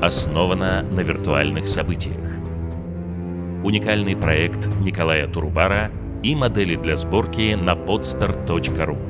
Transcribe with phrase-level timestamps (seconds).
[0.00, 2.38] основана на виртуальных событиях.
[3.62, 5.90] Уникальный проект Николая Турубара
[6.22, 9.09] и модели для сборки на podstar.ru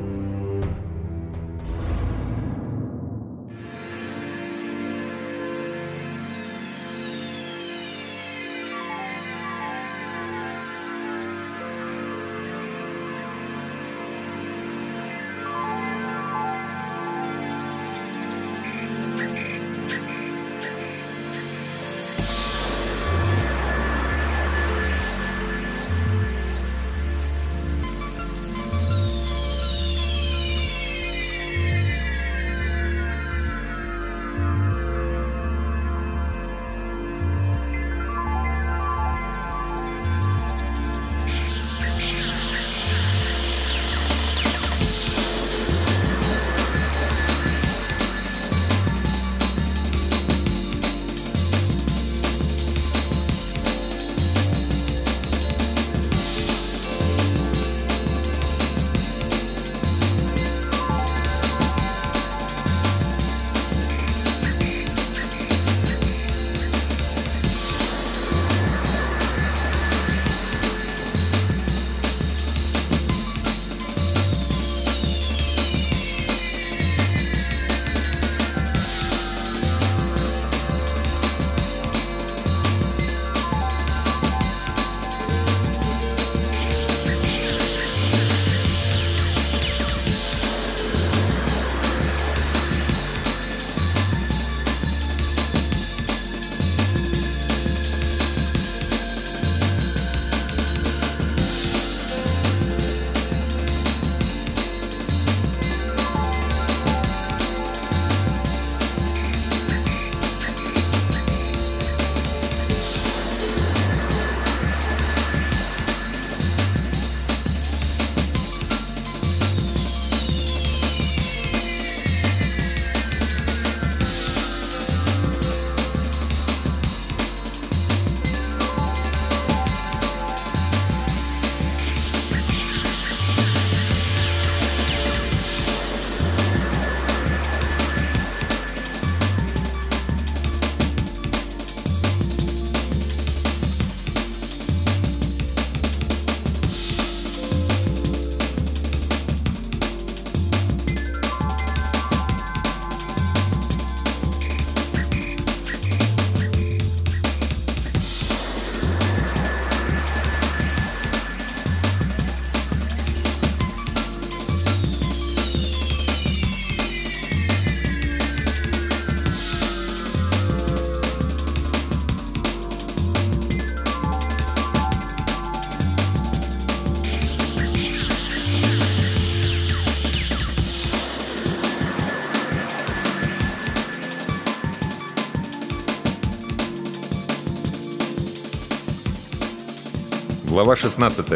[190.61, 191.27] Глава 16.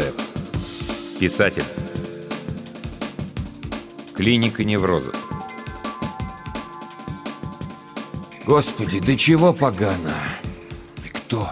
[1.19, 1.63] Писатель.
[4.13, 5.15] Клиника неврозов.
[8.45, 10.13] Господи, да чего погано?
[11.03, 11.49] И кто?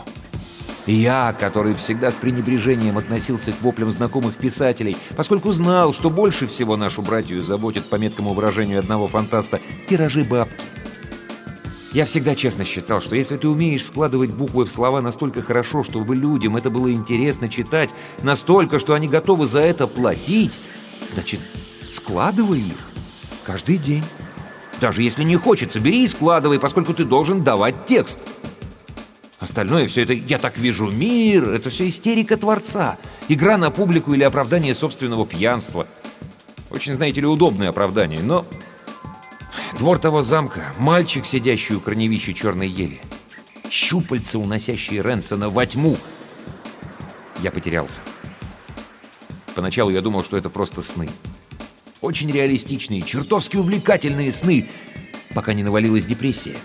[0.86, 6.78] Я, который всегда с пренебрежением относился к воплям знакомых писателей, поскольку знал, что больше всего
[6.78, 9.60] нашу братью заботит, по меткому выражению одного фантаста,
[9.90, 10.63] тиражи бабки.
[11.94, 16.16] Я всегда честно считал, что если ты умеешь складывать буквы в слова настолько хорошо, чтобы
[16.16, 17.94] людям это было интересно читать,
[18.24, 20.60] настолько, что они готовы за это платить,
[21.14, 21.40] значит,
[21.88, 22.80] складывай их
[23.44, 24.04] каждый день.
[24.82, 28.20] Даже если не хочется, бери и складывай, поскольку ты должен давать текст.
[29.40, 34.24] Остальное все это «я так вижу мир»— это все истерика Творца, игра на публику или
[34.24, 35.86] оправдание собственного пьянства.
[36.72, 38.48] Очень, знаете ли, удобное оправдание, но
[39.84, 43.02] Двор того замка, мальчик, сидящий у корневища черной ели.
[43.70, 45.98] Щупальца, уносящие Ренсона во тьму.
[47.42, 48.00] Я потерялся.
[49.56, 51.10] Поначалу я думал, что это просто сны.
[52.00, 54.70] Очень реалистичные, чертовски увлекательные сны,
[55.34, 56.56] пока не навалилась депрессия.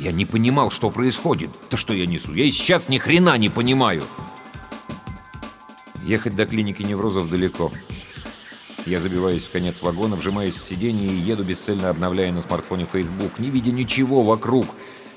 [0.00, 1.50] Я не понимал, что происходит.
[1.70, 2.34] Да что я несу?
[2.34, 4.02] Я и сейчас ни хрена не понимаю.
[6.04, 7.70] Ехать до клиники неврозов далеко.
[8.86, 13.38] Я забиваюсь в конец вагона, вжимаюсь в сиденье и еду бесцельно обновляя на смартфоне Facebook,
[13.38, 14.66] не видя ничего вокруг.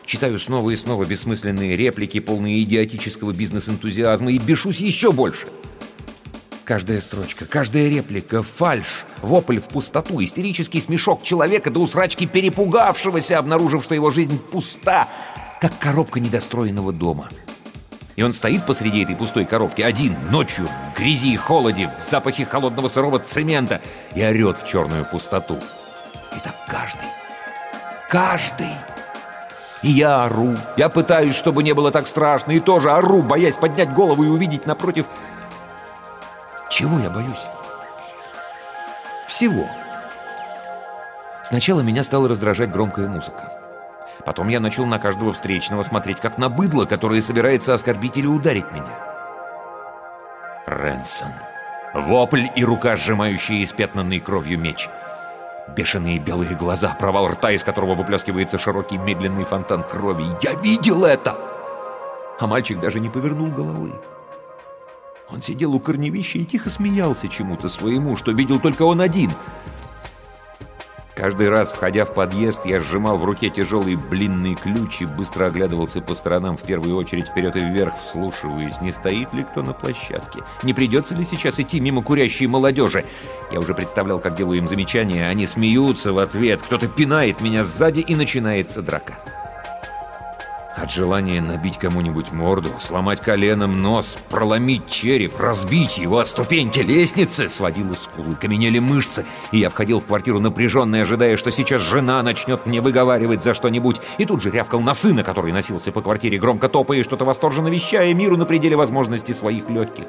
[0.05, 5.47] Читаю снова и снова бессмысленные реплики, полные идиотического бизнес-энтузиазма, и бешусь еще больше.
[6.63, 13.83] Каждая строчка, каждая реплика, фальш, вопль в пустоту, истерический смешок человека до усрачки перепугавшегося, обнаружив,
[13.83, 15.09] что его жизнь пуста,
[15.59, 17.29] как коробка недостроенного дома.
[18.17, 22.45] И он стоит посреди этой пустой коробки один, ночью, в грязи и холоде, в запахе
[22.45, 23.79] холодного сырого цемента
[24.15, 25.57] и орет в черную пустоту.
[26.35, 27.07] И так каждый,
[28.09, 28.73] каждый.
[29.83, 33.93] И я ору, я пытаюсь, чтобы не было так страшно, и тоже ору, боясь поднять
[33.93, 35.05] голову и увидеть напротив
[36.69, 37.47] чего я боюсь?
[39.27, 39.67] Всего.
[41.43, 43.66] Сначала меня стала раздражать громкая музыка.
[44.27, 48.69] Потом я начал на каждого встречного смотреть как на быдло, которое собирается оскорбить или ударить
[48.74, 49.00] меня.
[50.65, 51.29] Рэнсон.
[51.94, 54.89] Вопль и рука, сжимающая испятнанный кровью меч.
[55.77, 60.27] Бешеные белые глаза, провал рта, из которого выплескивается широкий медленный фонтан крови.
[60.41, 61.38] Я видел это!
[62.38, 63.94] А мальчик даже не повернул головы.
[65.29, 69.31] Он сидел у корневища и тихо смеялся чему-то своему, что видел только он один.
[71.17, 75.99] Каждый раз, входя в подъезд, я сжимал в руке тяжелый блинный ключ и быстро оглядывался
[75.99, 80.41] по сторонам, в первую очередь вперед и вверх, вслушиваясь, не стоит ли кто на площадке.
[80.61, 83.03] Не придется ли сейчас идти мимо курящей молодежи?
[83.51, 88.01] Я уже представлял, как делаю им замечания, они смеются в ответ, кто-то пинает меня сзади
[88.01, 89.15] и начинается драка.
[90.77, 97.50] От желания набить кому-нибудь морду, сломать коленом нос, проломить череп, разбить его о ступеньки лестницы,
[97.50, 102.68] сводило скулы, каменели мышцы, и я входил в квартиру напряженный, ожидая, что сейчас жена начнет
[102.68, 106.69] мне выговаривать за что-нибудь, и тут же рявкал на сына, который носился по квартире, громко
[106.69, 110.06] топая и что-то восторженно вещая миру на пределе возможностей своих легких.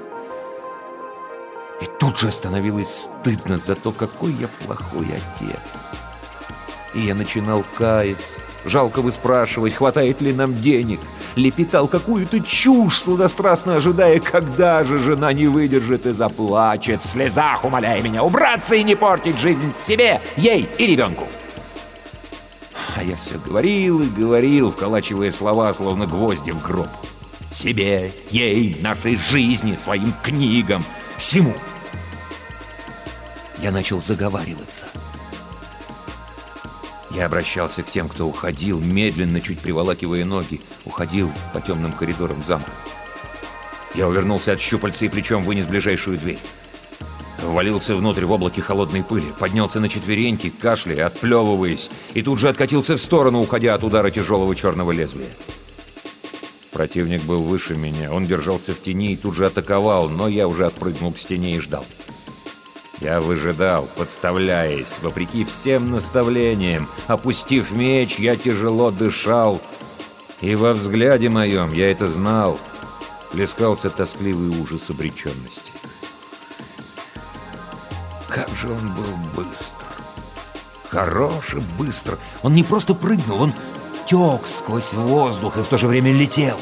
[1.81, 5.91] И тут же становилось стыдно за то, какой я плохой отец.
[6.99, 10.99] И я начинал каяться, Жалко выспрашивать, хватает ли нам денег.
[11.37, 18.03] Лепетал какую-то чушь, сладострастно ожидая, когда же жена не выдержит и заплачет, в слезах умоляя
[18.03, 21.29] меня убраться и не портить жизнь себе, ей и ребенку.
[22.97, 26.89] А я все говорил и говорил, вколачивая слова, словно гвозди в гроб.
[27.53, 30.85] Себе, ей, нашей жизни, своим книгам,
[31.17, 31.55] всему.
[33.59, 34.89] Я начал заговариваться.
[37.11, 42.73] Я обращался к тем, кто уходил, медленно, чуть приволакивая ноги, уходил по темным коридорам замка.
[43.95, 46.39] Я увернулся от щупальца и плечом вынес ближайшую дверь.
[47.43, 52.97] Ввалился внутрь в облаке холодной пыли, поднялся на четвереньки, кашляя, отплевываясь, и тут же откатился
[52.97, 55.31] в сторону, уходя от удара тяжелого черного лезвия.
[56.73, 60.67] Противник был выше меня, он держался в тени и тут же атаковал, но я уже
[60.67, 61.87] отпрыгнул к стене и ждал.
[63.01, 66.89] Я выжидал, подставляясь, вопреки всем наставлениям.
[67.07, 69.61] Опустив меч, я тяжело дышал.
[70.41, 72.59] И во взгляде моем, я это знал,
[73.33, 75.73] плескался тоскливый ужас обреченности.
[78.29, 79.87] Как же он был быстр!
[80.89, 82.19] Хорош и быстр!
[82.43, 83.53] Он не просто прыгнул, он
[84.07, 86.57] тек сквозь воздух и в то же время летел.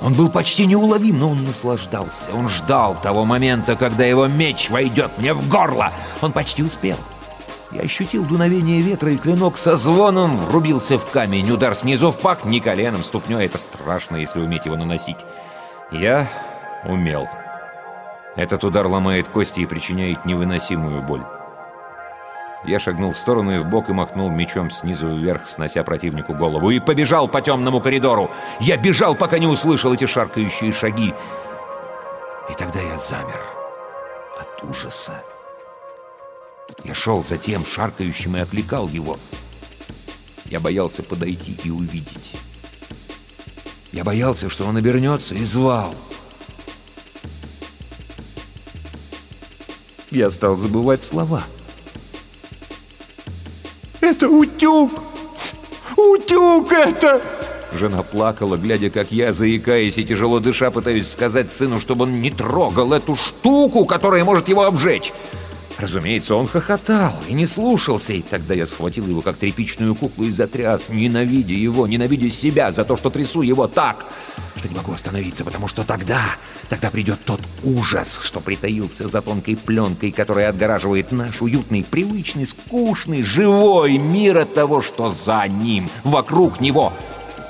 [0.00, 2.30] Он был почти неуловим, но он наслаждался.
[2.32, 5.92] Он ждал того момента, когда его меч войдет мне в горло.
[6.22, 6.96] Он почти успел.
[7.72, 11.50] Я ощутил дуновение ветра, и клинок со звоном врубился в камень.
[11.50, 13.44] Удар снизу в пах, не коленом, ступней.
[13.44, 15.26] Это страшно, если уметь его наносить.
[15.90, 16.28] Я
[16.84, 17.28] умел.
[18.36, 21.24] Этот удар ломает кости и причиняет невыносимую боль.
[22.64, 26.70] Я шагнул в сторону и в бок и махнул мечом снизу вверх, снося противнику голову,
[26.70, 28.30] и побежал по темному коридору.
[28.60, 31.14] Я бежал, пока не услышал эти шаркающие шаги.
[32.50, 33.40] И тогда я замер
[34.38, 35.22] от ужаса.
[36.84, 39.18] Я шел за тем шаркающим и окликал его.
[40.46, 42.36] Я боялся подойти и увидеть.
[43.92, 45.94] Я боялся, что он обернется и звал.
[50.10, 51.44] Я стал забывать слова—
[54.00, 54.92] это утюг!
[55.96, 57.20] Утюг это!»
[57.72, 62.30] Жена плакала, глядя, как я, заикаясь и тяжело дыша, пытаюсь сказать сыну, чтобы он не
[62.30, 65.12] трогал эту штуку, которая может его обжечь.
[65.78, 70.30] Разумеется, он хохотал и не слушался, и тогда я схватил его как тряпичную куклу и
[70.30, 74.04] затряс, ненавидя его, ненавидя себя за то, что трясу его так,
[74.56, 76.20] что не могу остановиться, потому что тогда,
[76.68, 83.22] тогда придет тот ужас, что притаился за тонкой пленкой, которая отгораживает наш уютный, привычный, скучный,
[83.22, 86.92] живой мир от того, что за ним, вокруг него.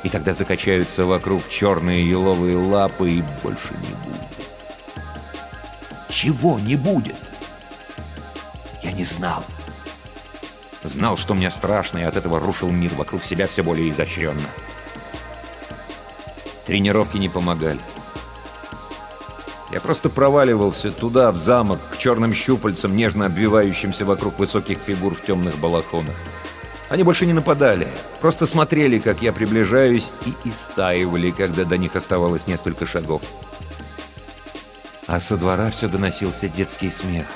[0.05, 4.29] И тогда закачаются вокруг черные еловые лапы, и больше не будет.
[6.11, 7.17] Чего не будет?
[8.89, 9.45] Я не знал.
[10.83, 14.49] Знал, что мне страшно, и от этого рушил мир вокруг себя все более изощренно.
[16.65, 17.81] Тренировки не помогали.
[19.71, 25.23] Я просто проваливался туда, в замок, к черным щупальцам, нежно обвивающимся вокруг высоких фигур в
[25.23, 26.17] темных балахонах.
[26.89, 27.89] Они больше не нападали,
[28.23, 33.21] просто смотрели, как я приближаюсь, и истаивали, когда до них оставалось несколько шагов.
[35.07, 37.27] А со двора все доносился детский смех.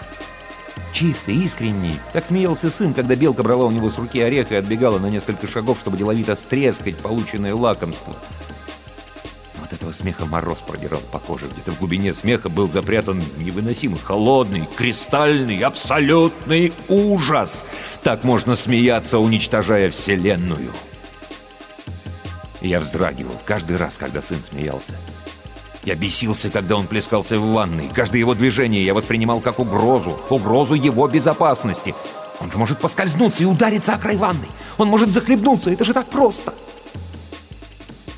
[0.93, 1.99] Чистый, искренний.
[2.13, 5.47] Так смеялся сын, когда белка брала у него с руки орех и отбегала на несколько
[5.47, 8.15] шагов, чтобы деловито стрескать полученное лакомство.
[9.63, 11.47] От этого смеха мороз продирал по коже.
[11.47, 17.65] Где-то в глубине смеха был запрятан невыносимый, холодный, кристальный, абсолютный ужас.
[18.03, 20.73] Так можно смеяться, уничтожая Вселенную.
[22.61, 24.97] Я вздрагивал каждый раз, когда сын смеялся.
[25.85, 27.89] Я бесился, когда он плескался в ванной.
[27.89, 30.19] Каждое его движение я воспринимал как угрозу.
[30.31, 31.95] Угрозу его безопасности.
[32.39, 34.49] Он же может поскользнуться и удариться о край ванной.
[34.79, 35.71] Он может захлебнуться.
[35.71, 36.55] Это же так просто.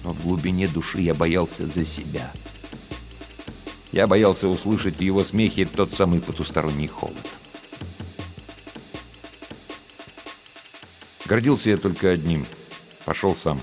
[0.02, 2.30] Но в глубине души я боялся за себя.
[3.92, 7.16] Я боялся услышать в его смехе тот самый потусторонний холод.
[11.25, 12.44] Гордился я только одним.
[13.06, 13.61] Пошел сам.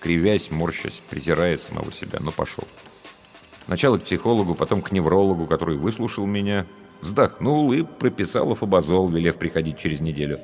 [0.00, 2.64] Кривясь, морщась, презирая самого себя, но пошел.
[3.64, 6.66] Сначала к психологу, потом к неврологу, который выслушал меня,
[7.02, 10.38] вздохнул и прописал афобазол, велев приходить через неделю.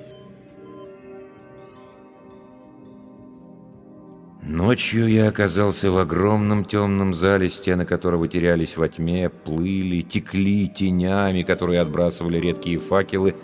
[4.42, 11.42] Ночью я оказался в огромном темном зале, стены которого терялись во тьме, плыли, текли тенями,
[11.42, 13.34] которые отбрасывали редкие факелы,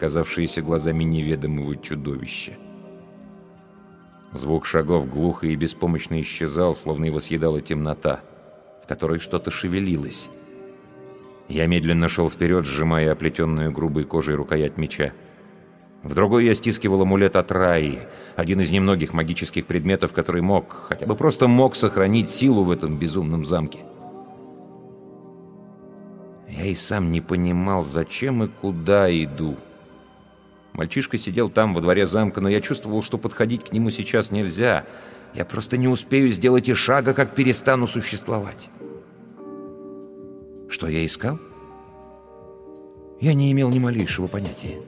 [0.00, 2.54] казавшиеся глазами неведомого чудовища.
[4.32, 8.20] Звук шагов глухо и беспомощно исчезал, словно его съедала темнота,
[8.82, 10.30] в которой что-то шевелилось.
[11.48, 15.12] Я медленно шел вперед, сжимая оплетенную грубой кожей рукоять меча.
[16.02, 18.00] В другой я стискивал амулет от Раи,
[18.36, 22.98] один из немногих магических предметов, который мог, хотя бы просто мог сохранить силу в этом
[22.98, 23.80] безумном замке.
[26.48, 29.56] Я и сам не понимал, зачем и куда иду.
[30.78, 34.86] Мальчишка сидел там, во дворе замка, но я чувствовал, что подходить к нему сейчас нельзя.
[35.34, 38.70] Я просто не успею сделать и шага, как перестану существовать.
[40.68, 41.40] Что я искал?
[43.20, 44.80] Я не имел ни малейшего понятия.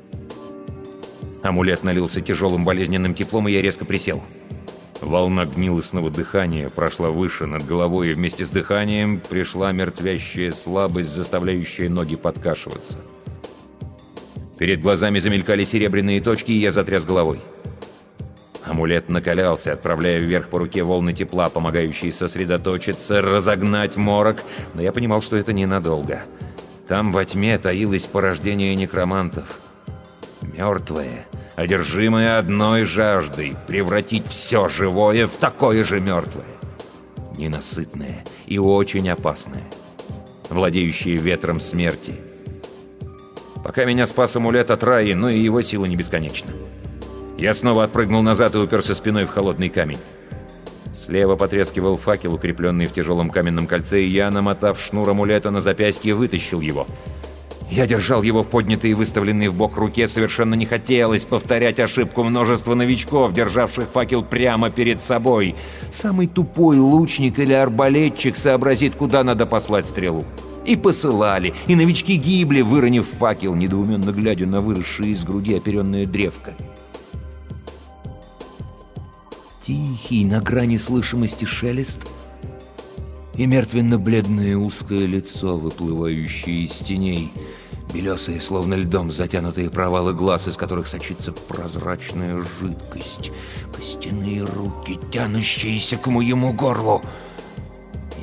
[1.43, 4.23] Амулет налился тяжелым болезненным теплом, и я резко присел.
[5.01, 11.89] Волна гнилостного дыхания прошла выше над головой, и вместе с дыханием пришла мертвящая слабость, заставляющая
[11.89, 13.01] ноги подкашиваться.
[14.61, 17.41] Перед глазами замелькали серебряные точки, и я затряс головой.
[18.63, 24.43] Амулет накалялся, отправляя вверх по руке волны тепла, помогающие сосредоточиться, разогнать морок,
[24.75, 26.25] но я понимал, что это ненадолго.
[26.89, 29.61] Там во тьме таилось порождение некромантов.
[30.43, 31.27] Мертвое,
[31.57, 36.45] одержимое одной жаждой— превратить все живое в такое же мертвое.
[37.39, 39.65] Ненасытное и очень опасное,
[40.51, 42.13] владеющее ветром смерти—
[43.65, 46.51] Пока меня спас амулет от Раи, но и его сила не бесконечна.
[47.39, 49.99] Я снова отпрыгнул назад и уперся спиной в холодный камень.
[50.93, 56.15] Слева потрескивал факел, укрепленный в тяжелом каменном кольце, и я, намотав шнур амулета на запястье,
[56.15, 56.87] вытащил его.
[57.71, 62.25] Я держал его в поднятой и выставленной в бок руке, совершенно не хотелось повторять ошибку
[62.25, 65.55] множества новичков, державших факел прямо перед собой.
[65.93, 70.25] Самый тупой лучник или арбалетчик сообразит, куда надо послать стрелу.
[70.65, 76.55] И посылали, и новички гибли, выронив факел, недоуменно глядя на выросшее из груди оперенное древко.
[79.63, 82.07] Тихий, на грани слышимости шелест
[83.37, 87.33] и мертвенно-бледное узкое лицо, выплывающее из теней,
[87.95, 93.33] белесые, словно льдом затянутые провалы глаз, из которых сочится прозрачная жидкость,
[93.75, 97.03] костяные руки, тянущиеся к моему горлу—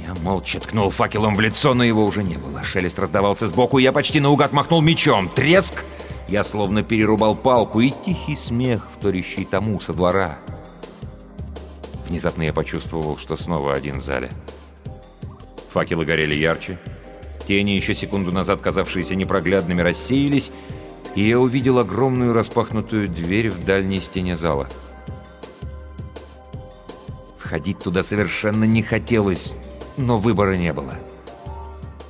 [0.08, 2.64] я молча ткнул факелом в лицо, но его уже не было.
[2.64, 5.28] Шелест раздавался сбоку, и я почти наугад махнул мечом.
[5.28, 5.84] Треск!
[6.30, 10.38] Я словно перерубал палку, и тихий смех, вторящий тому со двора.
[12.08, 14.32] Внезапно я почувствовал, что снова один в зале.
[15.72, 16.80] Факелы горели ярче.
[17.46, 20.52] Тени, еще секунду назад казавшиеся непроглядными, рассеялись,
[21.16, 24.70] и я увидел огромную распахнутую дверь в дальней стене зала.
[27.40, 29.54] Входить туда совершенно не хотелось,
[29.98, 30.94] но выбора не было.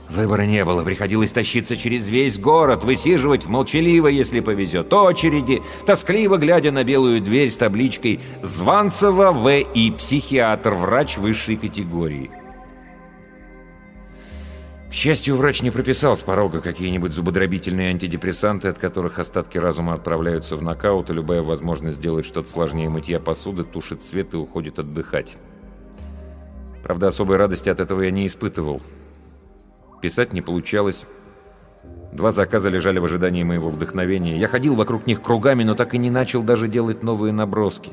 [0.09, 6.37] Выбора не было, приходилось тащиться через весь город, высиживать в молчаливо, если повезет, очереди, тоскливо
[6.37, 9.91] глядя на белую дверь с табличкой «Званцева В.И.
[9.91, 12.31] Психиатр, врач высшей категории».
[14.89, 20.55] К счастью, врач не прописал с порога какие-нибудь зубодробительные антидепрессанты, от которых остатки разума отправляются
[20.55, 25.35] в нокаут, и любая возможность сделать что-то сложнее мытья посуды тушит свет и уходит отдыхать.
[26.87, 28.81] Правда, особой радости от этого я не испытывал.
[30.01, 31.03] Писать не получалось.
[32.13, 34.37] Два заказа лежали в ожидании моего вдохновения.
[34.37, 37.91] Я ходил вокруг них кругами, но так и не начал даже делать новые наброски.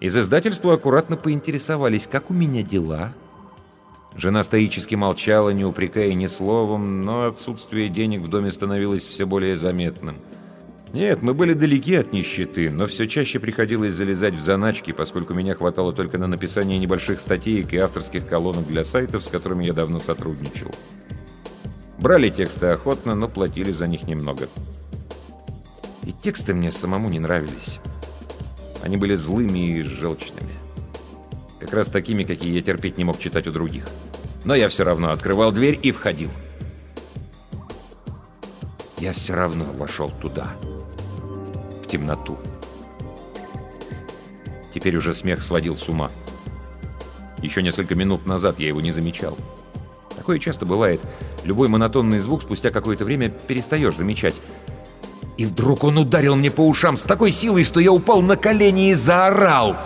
[0.00, 3.12] Из издательства аккуратно поинтересовались, как у меня дела.
[4.16, 9.56] Жена стоически молчала, не упрекая ни словом, но отсутствие денег в доме становилось все более
[9.56, 10.16] заметным.
[10.94, 15.56] Нет, мы были далеки от нищеты, но все чаще приходилось залезать в заначки, поскольку меня
[15.56, 19.98] хватало только на написание небольших статей и авторских колонок для сайтов, с которыми я давно
[19.98, 20.70] сотрудничал.
[21.98, 24.48] Брали тексты охотно, но платили за них немного.
[26.04, 27.80] И тексты мне самому не нравились.
[28.80, 30.52] Они были злыми и желчными.
[31.58, 33.88] Как раз такими, какие я терпеть не мог читать у других.
[34.44, 36.30] Но я все равно открывал дверь и входил.
[38.98, 40.54] Я все равно вошел туда.
[41.84, 42.38] В темноту.
[44.72, 46.10] Теперь уже смех сводил с ума.
[47.42, 49.36] Еще несколько минут назад я его не замечал.
[50.16, 51.02] Такое часто бывает.
[51.44, 54.40] Любой монотонный звук спустя какое-то время перестаешь замечать.
[55.36, 58.88] И вдруг он ударил мне по ушам с такой силой, что я упал на колени
[58.88, 59.76] и заорал.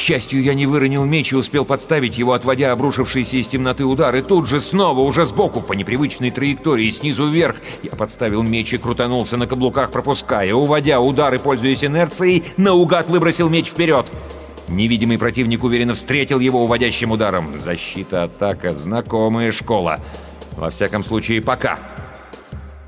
[0.00, 4.16] К счастью, я не выронил меч и успел подставить его, отводя обрушившийся из темноты удар.
[4.16, 8.78] И тут же снова, уже сбоку, по непривычной траектории, снизу вверх, я подставил меч и
[8.78, 10.54] крутанулся на каблуках, пропуская.
[10.54, 14.10] Уводя удары, пользуясь инерцией, наугад выбросил меч вперед.
[14.68, 17.58] Невидимый противник уверенно встретил его уводящим ударом.
[17.58, 20.00] Защита, атака, знакомая школа.
[20.52, 21.78] Во всяком случае, пока.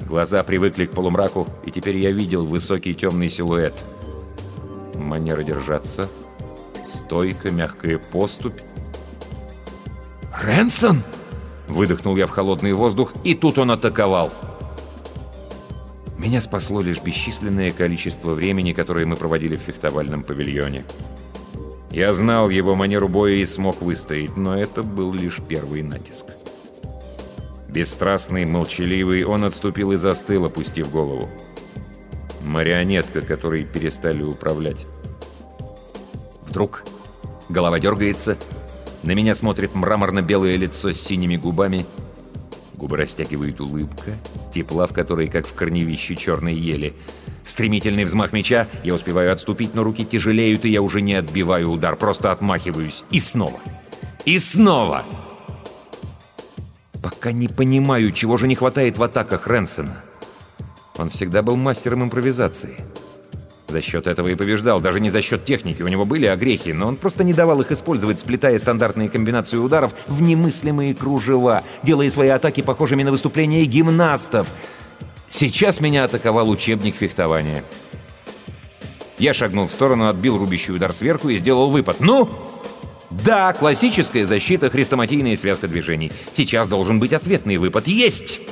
[0.01, 3.75] Глаза привыкли к полумраку, и теперь я видел высокий темный силуэт.
[4.95, 6.09] Манера держаться.
[6.85, 8.61] Стойка, мягкая поступь.
[10.33, 11.03] «Рэнсон!»
[11.69, 14.31] Выдохнул я в холодный воздух, и тут он атаковал.
[16.19, 20.85] Меня спасло лишь бесчисленное количество времени, которое мы проводили в фехтовальном павильоне.
[21.91, 26.27] Я знал его манеру боя и смог выстоять, но это был лишь первый натиск.
[27.69, 31.29] Бесстрастный, молчаливый, он отступил и застыл, опустив голову.
[32.43, 34.87] Марионетка, которой перестали управлять.
[36.53, 36.85] Вдруг
[37.49, 38.37] голова дергается,
[39.03, 41.87] на меня смотрит мраморно-белое лицо с синими губами,
[42.75, 44.11] губы растягивает улыбка,
[44.53, 46.93] тепла в которой, как в корневище черной ели—
[47.45, 51.97] Стремительный взмах меча, я успеваю отступить, но руки тяжелеют, и я уже не отбиваю удар,
[51.97, 53.03] просто отмахиваюсь.
[53.11, 53.59] И снова.
[54.27, 55.05] И снова.
[57.03, 60.05] Пока не понимаю, чего же не хватает в атаках Ренсона.
[60.99, 62.77] Он всегда был мастером импровизации.
[63.73, 65.83] За счет этого и побеждал, даже не за счет техники.
[65.83, 69.95] У него были огрехи, но он просто не давал их использовать, сплетая стандартные комбинации ударов
[70.07, 74.47] в немыслимые кружева, делая свои атаки похожими на выступления гимнастов—
[75.33, 77.65] Сейчас меня атаковал учебник фехтования.
[79.19, 82.01] Я шагнул в сторону, отбил рубящий удар сверху и сделал выпад.
[82.01, 82.29] «Ну!»
[83.11, 86.13] «Да, классическая защита, хрестоматийная связка движений.
[86.31, 87.89] Сейчас должен быть ответный выпад.
[87.89, 88.43] Есть!»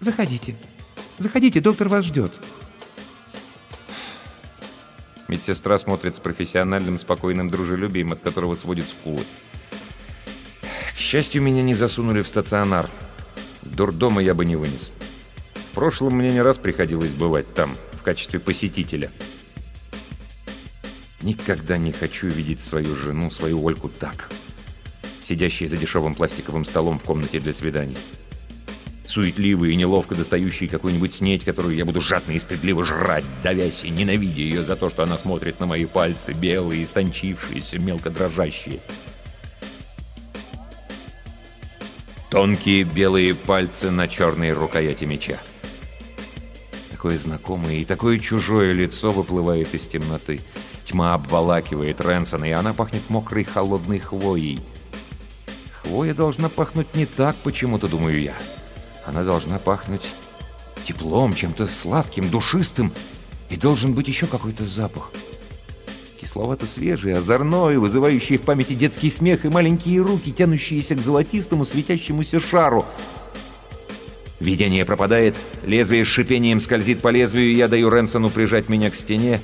[0.00, 0.54] «Заходите.
[1.18, 2.32] Заходите, доктор вас ждет».
[5.28, 9.24] Медсестра смотрит с профессиональным, спокойным дружелюбием, от которого сводит скулы.
[10.94, 12.88] К счастью, меня не засунули в стационар.
[13.62, 14.92] Дурдома я бы не вынес.
[15.54, 19.10] В прошлом мне не раз приходилось бывать там, в качестве посетителя.
[21.22, 24.30] Никогда не хочу видеть свою жену, свою Ольку так.
[25.22, 27.96] Сидящей за дешевым пластиковым столом в комнате для свиданий.
[29.14, 33.90] Суетливый и неловко достающий какую-нибудь снеть, которую я буду жадно и стыдливо жрать, давясь и
[33.90, 38.80] ненавидя ее за то, что она смотрит на мои пальцы, белые, истончившиеся, мелко дрожащие.
[42.28, 45.38] Тонкие белые пальцы на черной рукояти меча.
[46.90, 50.40] Такое знакомое и такое чужое лицо выплывает из темноты.
[50.82, 54.58] Тьма обволакивает Рэнсона, и она пахнет мокрой холодной хвоей.
[55.82, 58.34] Хвоя должна пахнуть не так, почему-то думаю я.
[59.06, 60.06] Она должна пахнуть
[60.84, 62.92] теплом, чем-то сладким, душистым.
[63.50, 65.12] И должен быть еще какой-то запах.
[66.20, 72.40] Кисловато свежий, озорной, вызывающий в памяти детский смех и маленькие руки, тянущиеся к золотистому светящемуся
[72.40, 72.86] шару.
[74.40, 78.94] Видение пропадает, лезвие с шипением скользит по лезвию, и я даю Ренсону прижать меня к
[78.94, 79.40] стене.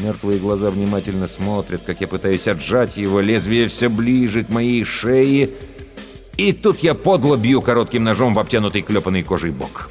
[0.00, 5.50] Мертвые глаза внимательно смотрят, как я пытаюсь отжать его, лезвие все ближе к моей шее.
[6.36, 9.90] И тут я подло бью коротким ножом в обтянутый клепанной кожей бок.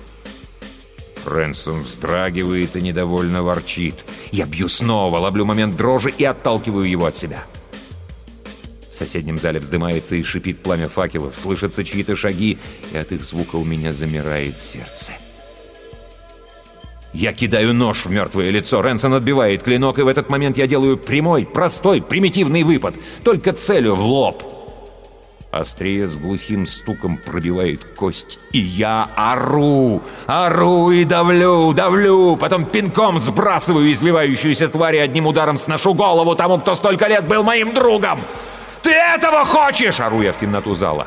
[1.25, 4.05] Рэнсом вздрагивает и недовольно ворчит.
[4.31, 7.43] Я бью снова, ловлю момент дрожи и отталкиваю его от себя.
[8.89, 12.57] В соседнем зале вздымается и шипит пламя факелов, слышатся чьи-то шаги,
[12.91, 15.13] и от их звука у меня замирает сердце.
[17.13, 20.97] Я кидаю нож в мертвое лицо, Рэнсон отбивает клинок, и в этот момент я делаю
[20.97, 24.60] прямой, простой, примитивный выпад, только целю в лоб.
[25.51, 28.39] Острее с глухим стуком пробивает кость.
[28.53, 32.37] И я ору, ору и давлю, давлю.
[32.37, 37.43] Потом пинком сбрасываю извивающуюся тварь и одним ударом сношу голову тому, кто столько лет был
[37.43, 38.21] моим другом.
[38.81, 41.05] «Ты этого хочешь?»— ору я в темноту зала.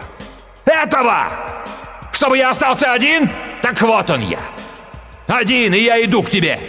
[0.66, 1.28] «Этого!
[2.12, 3.30] Чтобы я остался один?
[3.62, 4.40] Так вот он я!
[5.26, 6.60] Один, и я иду к тебе!»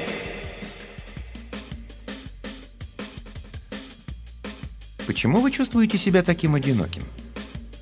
[5.05, 7.03] Почему вы чувствуете себя таким одиноким?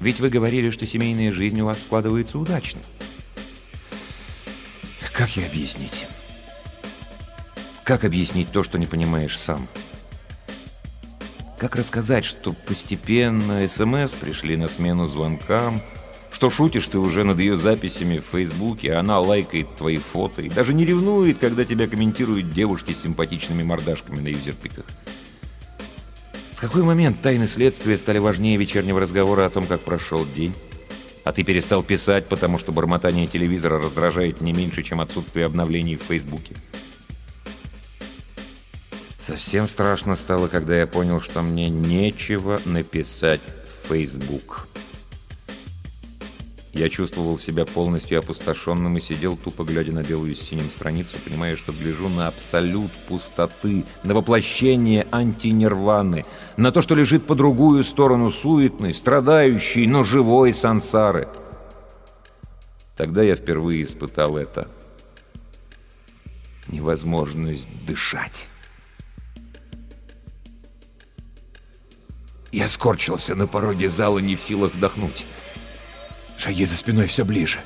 [0.04, 2.82] Ведь вы говорили, что семейная жизнь у вас складывается удачно.
[5.14, 6.08] Как я объяснить?
[7.86, 9.66] Как объяснить то, что не понимаешь сам?
[11.58, 15.82] Как рассказать, что постепенно СМС пришли на смену звонкам,
[16.34, 20.50] что шутишь ты уже над ее записями в Фейсбуке, а она лайкает твои фото и
[20.50, 24.84] даже не ревнует, когда тебя комментируют девушки с симпатичными мордашками на юзерпиках.
[26.64, 30.54] Какой момент тайны следствия стали важнее вечернего разговора о том, как прошел день?
[31.26, 36.04] А ты перестал писать, потому что бормотание телевизора раздражает не меньше, чем отсутствие обновлений в
[36.04, 36.56] Фейсбуке.
[39.20, 43.42] Совсем страшно стало, когда я понял, что мне нечего написать
[43.84, 44.70] в Facebook.
[46.74, 51.56] Я чувствовал себя полностью опустошенным и сидел, тупо глядя на белую с синим страницу, понимая,
[51.56, 56.26] что гляжу на абсолют пустоты, на воплощение антинирваны,
[56.58, 61.28] на то, что лежит по другую сторону суетной, страдающей, но живой сансары.
[62.98, 64.68] Тогда я впервые испытал это.
[66.68, 68.48] Невозможность дышать.
[72.52, 75.28] Я скорчился на пороге зала, не в силах вдохнуть.
[76.44, 77.60] Шаги за спиной все ближе.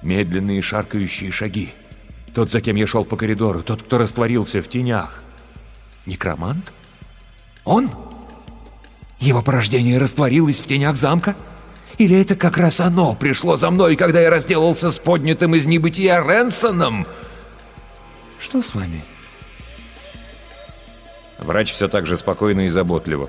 [0.00, 1.74] Медленные шаркающие шаги.
[2.32, 5.22] Тот, за кем я шел по коридору, тот, кто растворился в тенях.
[6.06, 6.72] Некромант?
[7.66, 7.90] Он?
[9.20, 11.36] Его порождение растворилось в тенях замка?
[11.98, 16.22] Или это как раз оно пришло за мной, когда я разделался с поднятым из небытия
[16.22, 17.06] Ренсоном?
[18.38, 19.04] Что с вами?
[21.36, 23.28] Врач все так же спокойно и заботливо.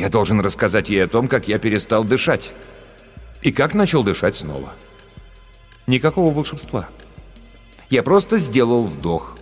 [0.00, 2.54] Я должен рассказать ей о том, как я перестал дышать.
[3.42, 4.72] И как начал дышать снова.
[5.86, 6.88] Никакого волшебства.
[7.90, 9.36] Я просто сделал вдох.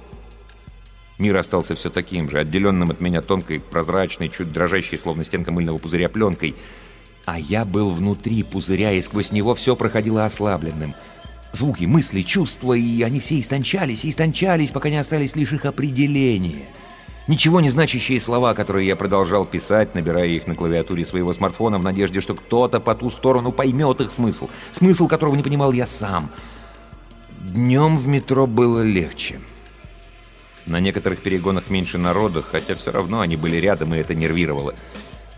[1.16, 5.78] Мир остался все таким же, отделенным от меня тонкой, прозрачной, чуть дрожащей, словно стенка мыльного
[5.78, 6.56] пузыря, пленкой.
[7.24, 10.92] А я был внутри пузыря, и сквозь него все проходило ослабленным.
[11.52, 16.66] Звуки, мысли, чувства, и они все истончались и истончались, пока не остались лишь их определения—
[17.28, 21.82] Ничего не значащие слова, которые я продолжал писать, набирая их на клавиатуре своего смартфона в
[21.82, 24.48] надежде, что кто-то по ту сторону поймет их смысл.
[24.70, 26.30] Смысл которого не понимал я сам.
[27.38, 29.40] Днем в метро было легче.
[30.64, 34.74] На некоторых перегонах меньше народа, хотя все равно они были рядом, и это нервировало.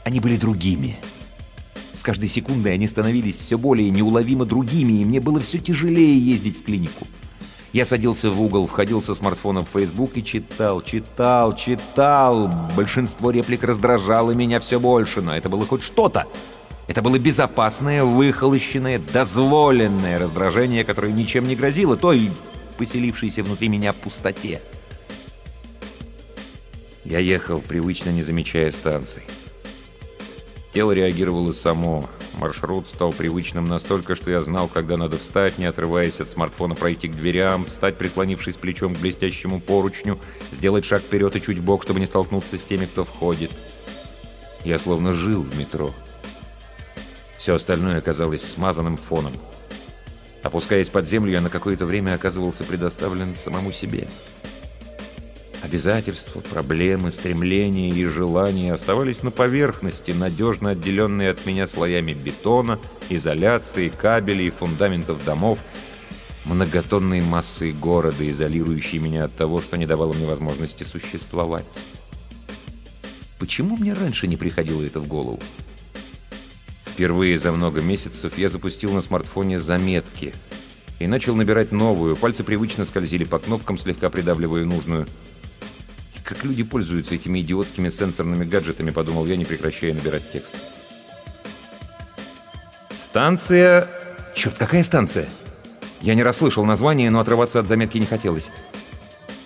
[0.04, 0.96] Они были другими.
[1.92, 6.60] С каждой секундой они становились все более неуловимо другими, и мне было все тяжелее ездить
[6.60, 7.08] в клинику.
[7.72, 12.50] Я садился в угол, входил со смартфона в Facebook и читал, читал, читал.
[12.76, 16.26] Большинство реплик раздражало меня все больше, но это было хоть что-то.
[16.88, 22.32] Это было безопасное, выхолощенное, дозволенное раздражение, которое ничем не грозило той
[22.76, 24.60] поселившейся внутри меня пустоте.
[27.04, 29.22] Я ехал, привычно не замечая станций.
[30.72, 32.08] Тело реагировало само.
[32.34, 37.08] Маршрут стал привычным настолько, что я знал, когда надо встать, не отрываясь от смартфона, пройти
[37.08, 40.18] к дверям, встать, прислонившись плечом к блестящему поручню,
[40.52, 43.50] сделать шаг вперед и чуть в бок, чтобы не столкнуться с теми, кто входит.
[44.64, 45.92] Я словно жил в метро.
[47.38, 49.32] Все остальное оказалось смазанным фоном.
[50.42, 54.08] Опускаясь под землю, я на какое-то время оказывался предоставлен самому себе.
[55.62, 62.78] Обязательства, проблемы, стремления и желания оставались на поверхности, надежно отделенные от меня слоями бетона,
[63.10, 65.58] изоляции, кабелей и фундаментов домов,
[66.46, 71.66] многотонной массой города, изолирующей меня от того, что не давало мне возможности существовать.
[73.38, 75.40] Почему мне раньше не приходило это в голову?
[76.86, 80.32] Впервые за много месяцев я запустил на смартфоне заметки
[80.98, 82.16] и начал набирать новую.
[82.16, 85.06] Пальцы привычно скользили по кнопкам, слегка придавливая нужную–
[86.30, 90.54] как люди пользуются этими идиотскими сенсорными гаджетами, подумал я, не прекращая набирать текст.
[92.94, 93.88] Станция...
[94.36, 95.28] Черт, какая станция?
[96.00, 98.52] Я не расслышал название, но отрываться от заметки не хотелось.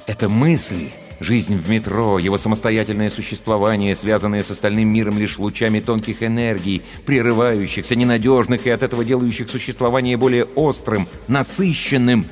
[0.07, 6.23] Это мысли, жизнь в метро, его самостоятельное существование, связанное с остальным миром лишь лучами тонких
[6.23, 12.27] энергий, прерывающихся, ненадежных и от этого делающих существование более острым, насыщенным,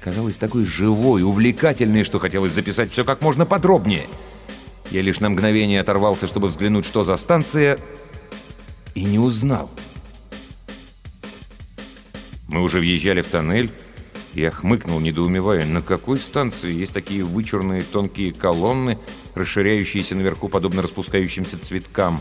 [0.00, 4.06] казалась такой живой, увлекательной, что хотелось записать все как можно подробнее.
[4.90, 7.78] Я лишь на мгновение оторвался, чтобы взглянуть, что за станция,
[8.94, 9.70] и не узнал.
[12.48, 13.70] Мы уже въезжали в тоннель,
[14.34, 18.98] я хмыкнул, недоумевая, на какой станции есть такие вычурные тонкие колонны,
[19.34, 22.20] расширяющиеся наверху, подобно распускающимся цветкам.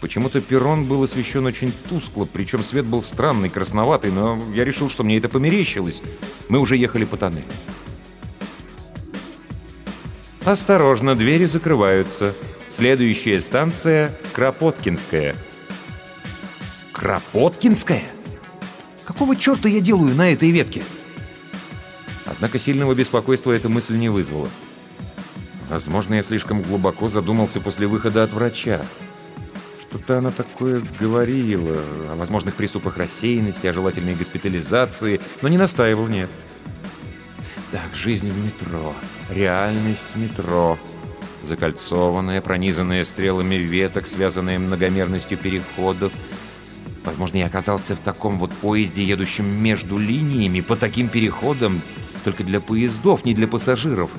[0.00, 5.04] Почему-то перрон был освещен очень тускло, причем свет был странный, красноватый, но я решил, что
[5.04, 6.02] мне это померещилось.
[6.48, 7.44] Мы уже ехали по тоннелю.
[10.44, 12.34] Осторожно, двери закрываются.
[12.68, 15.34] Следующая станция— Кропоткинская.
[16.92, 18.02] Кропоткинская?
[19.04, 20.82] Какого черта я делаю на этой ветке?
[22.26, 24.48] Однако сильного беспокойства эта мысль не вызвала.
[25.68, 28.82] Возможно, я слишком глубоко задумался после выхода от врача.
[29.96, 31.74] Что-то она такое говорила
[32.10, 36.28] о возможных приступах рассеянности, о желательной госпитализации, но не настаивал, нет.
[37.72, 38.94] Так, жизнь в метро,
[39.30, 40.78] реальность метро.
[41.42, 46.12] Закольцованная, пронизанная стрелами веток, связанная многомерностью переходов.
[47.02, 51.80] Возможно, я оказался в таком вот поезде, едущем между линиями, по таким переходам,
[52.22, 54.10] только для поездов, не для пассажиров.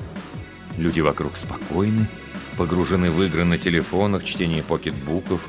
[0.76, 2.08] Люди вокруг спокойны,
[2.56, 5.40] погружены в игры на телефонах, чтение покетбуков.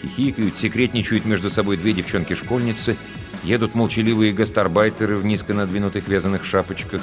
[0.00, 2.96] Хихикают, секретничают между собой две девчонки-школьницы,
[3.42, 7.02] едут молчаливые гастарбайтеры в низко надвинутых вязаных шапочках.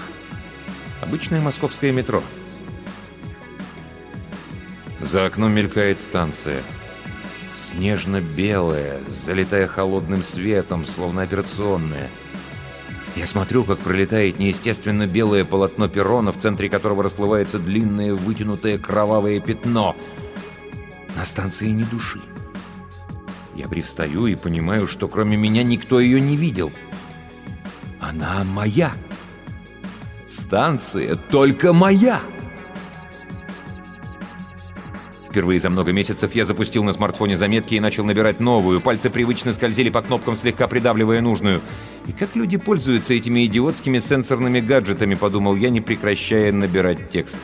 [1.02, 2.24] Обычное московское метро.
[5.02, 6.64] За окном мелькает станция.
[7.56, 12.10] Снежно-белая, залитая холодным светом, словно операционная.
[13.16, 19.40] Я смотрю, как пролетает неестественно белое полотно перрона, в центре которого расплывается длинное вытянутое кровавое
[19.40, 19.96] пятно.
[21.16, 22.20] На станции ни души.
[23.56, 26.72] Я привстаю и понимаю, что кроме меня никто ее не видел.
[28.02, 28.92] Она моя.
[30.28, 32.20] Станция только моя.
[35.30, 38.82] Впервые за много месяцев я запустил на смартфоне заметки и начал набирать новую.
[38.82, 41.62] Пальцы привычно скользили по кнопкам, слегка придавливая нужную.
[42.08, 47.40] И как люди пользуются этими идиотскими сенсорными гаджетами, подумал я, не прекращая набирать текст.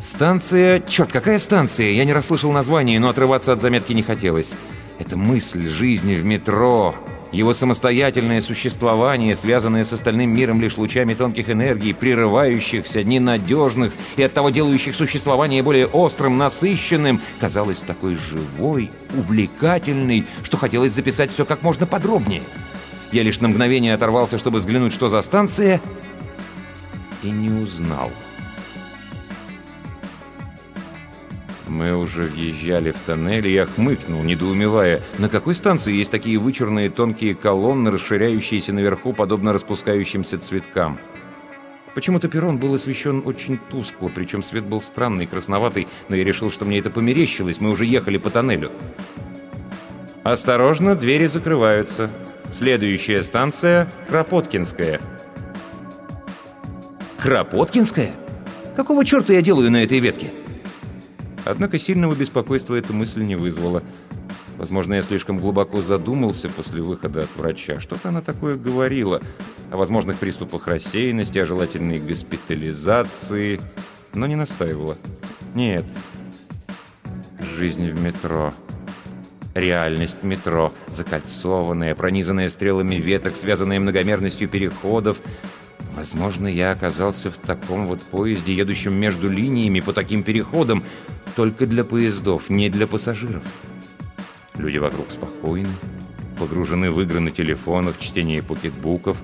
[0.00, 0.80] Станция...
[0.80, 1.90] Черт, какая станция?
[1.90, 4.56] Я не расслышал название, но отрываться от заметки не хотелось.
[4.98, 6.94] Это мысль жизни в метро.
[7.32, 14.48] Его самостоятельное существование, связанное с остальным миром лишь лучами тонких энергий, прерывающихся, ненадежных и оттого
[14.48, 21.86] делающих существование более острым, насыщенным, казалось такой живой, увлекательной, что хотелось записать все как можно
[21.86, 22.42] подробнее.
[23.12, 25.78] Я лишь на мгновение оторвался, чтобы взглянуть, что за станция,
[27.22, 28.10] и не узнал.
[31.70, 36.90] Мы уже въезжали в тоннель, и я хмыкнул, недоумевая, на какой станции есть такие вычурные
[36.90, 40.98] тонкие колонны, расширяющиеся наверху, подобно распускающимся цветкам.
[41.94, 46.64] Почему-то перрон был освещен очень тускло, причем свет был странный, красноватый, но я решил, что
[46.64, 48.72] мне это померещилось, мы уже ехали по тоннелю.
[50.24, 52.10] «Осторожно, двери закрываются.
[52.50, 55.00] Следующая станция— Кропоткинская».
[57.16, 58.10] Кропоткинская?
[58.74, 60.32] Какого черта я делаю на этой ветке?
[61.44, 63.82] Однако сильного беспокойства эта мысль не вызвала.
[64.56, 67.80] Возможно, я слишком глубоко задумался после выхода от врача.
[67.80, 69.22] Что-то она такое говорила
[69.70, 73.60] о возможных приступах рассеянности, о желательной госпитализации,
[74.12, 74.98] но не настаивала.
[75.54, 75.84] Нет.
[77.56, 78.52] Жизнь в метро.
[79.54, 85.18] Реальность метро, закольцованная, пронизанная стрелами веток, связанная многомерностью переходов—
[86.00, 90.82] Возможно, я оказался в таком вот поезде, едущем между линиями по таким переходам,
[91.36, 93.42] только для поездов, не для пассажиров.
[94.56, 95.68] Люди вокруг спокойны,
[96.38, 99.18] погружены в игры на телефонах, чтение покетбуков,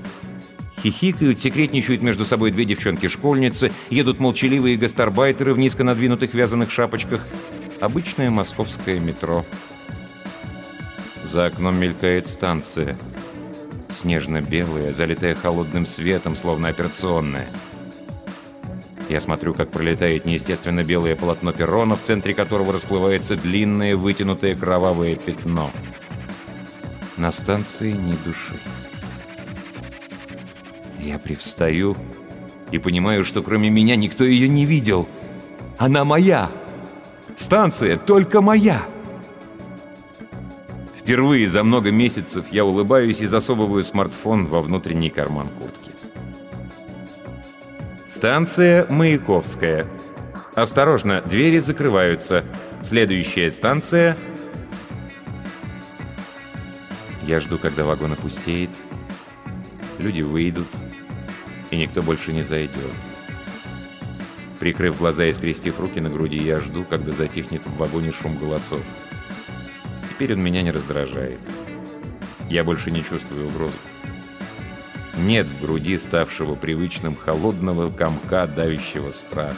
[0.83, 7.27] хихикают, секретничают между собой две девчонки-школьницы, едут молчаливые гастарбайтеры в низко надвинутых вязаных шапочках.
[7.81, 9.47] Обычное московское метро.
[11.25, 12.99] За окном мелькает станция—
[13.97, 17.49] снежно-белая, залитая холодным светом, словно операционная.
[19.09, 25.15] Я смотрю, как пролетает неестественно белое полотно перрона, в центре которого расплывается длинное, вытянутое кровавое
[25.15, 25.71] пятно.
[27.17, 28.59] На станции ни души.
[30.99, 31.97] Я привстаю
[32.73, 35.09] и понимаю, что кроме меня никто ее не видел.
[35.79, 36.51] Она моя!
[37.37, 38.83] Станция только моя!
[41.07, 45.92] Впервые за много месяцев я улыбаюсь и засовываю смартфон во внутренний карман куртки.
[48.09, 49.87] Станция Маяковская.
[50.57, 52.45] Осторожно, двери закрываются.
[52.83, 54.16] Следующая станция...
[57.23, 58.71] Я жду, когда вагон опустеет.
[60.01, 60.66] Люди выйдут,
[61.71, 62.75] и никто больше не зайдет.
[64.59, 68.83] Прикрыв глаза и скрестив руки на груди, я жду, когда затихнет в вагоне шум голосов.
[70.17, 71.39] Теперь он меня не раздражает.
[72.49, 73.75] Я больше не чувствую угрозы.
[75.19, 79.57] Нет в груди ставшего привычным холодного комка давящего страха.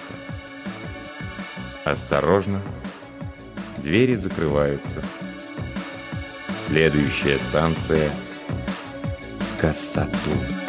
[1.85, 2.61] Осторожно.
[3.77, 5.01] Двери закрываются.
[6.57, 8.11] Следующая станция—
[9.61, 10.68] Кассату.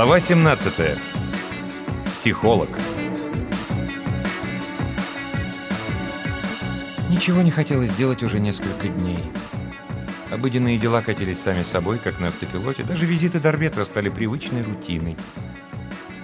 [0.00, 0.72] Глава 17.
[2.14, 2.70] Психолог.
[7.10, 9.18] Ничего не хотелось делать уже несколько дней.
[10.30, 12.82] Обыденные дела катились сами собой, как на автопилоте.
[12.82, 15.18] Даже визиты Дарветра стали привычной рутиной.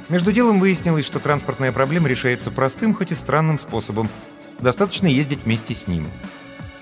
[0.08, 4.08] Между делом выяснилось, что транспортная проблема решается простым, хоть и странным способом.
[4.58, 6.08] Достаточно ездить вместе с ним.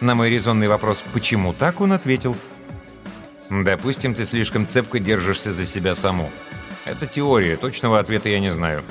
[0.01, 2.36] На мой резонный вопрос «почему так?» он ответил
[3.51, 6.30] «Допустим, ты слишком цепко держишься за себя саму.
[6.85, 8.85] Это теория, точного ответа я не знаю.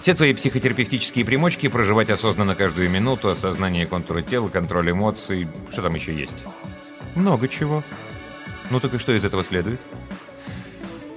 [0.00, 5.94] Все твои психотерапевтические примочки проживать осознанно каждую минуту, осознание контура тела, контроль эмоций, что там
[5.94, 6.44] еще есть?»
[7.14, 7.84] «Много чего».
[8.70, 9.80] «Ну так и что из этого следует?»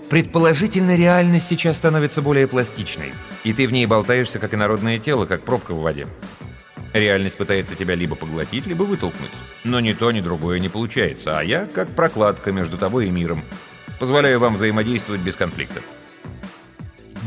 [0.09, 5.41] Предположительно, реальность сейчас становится более пластичной, и ты в ней болтаешься, как инородное тело, как
[5.41, 6.05] пробка в воде.
[6.93, 9.31] Реальность пытается тебя либо поглотить, либо вытолкнуть.
[9.63, 13.43] Но ни то, ни другое не получается, а я как прокладка между тобой и миром.
[13.99, 15.81] Позволяю вам взаимодействовать без конфликта.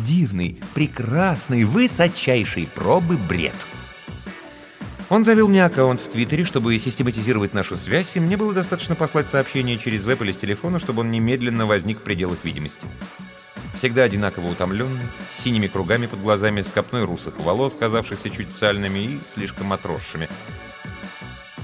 [0.04, 3.54] Дивный, прекрасный, высочайший пробы бред.
[5.08, 9.28] Он завел мне аккаунт в Твиттере, чтобы систематизировать нашу связь, и мне было достаточно послать
[9.28, 12.86] сообщение через веб или с телефона, чтобы он немедленно возник в пределах видимости.
[13.74, 18.98] Всегда одинаково утомленный, с синими кругами под глазами, с копной русых волос, казавшихся чуть сальными
[18.98, 20.28] и слишком отросшими.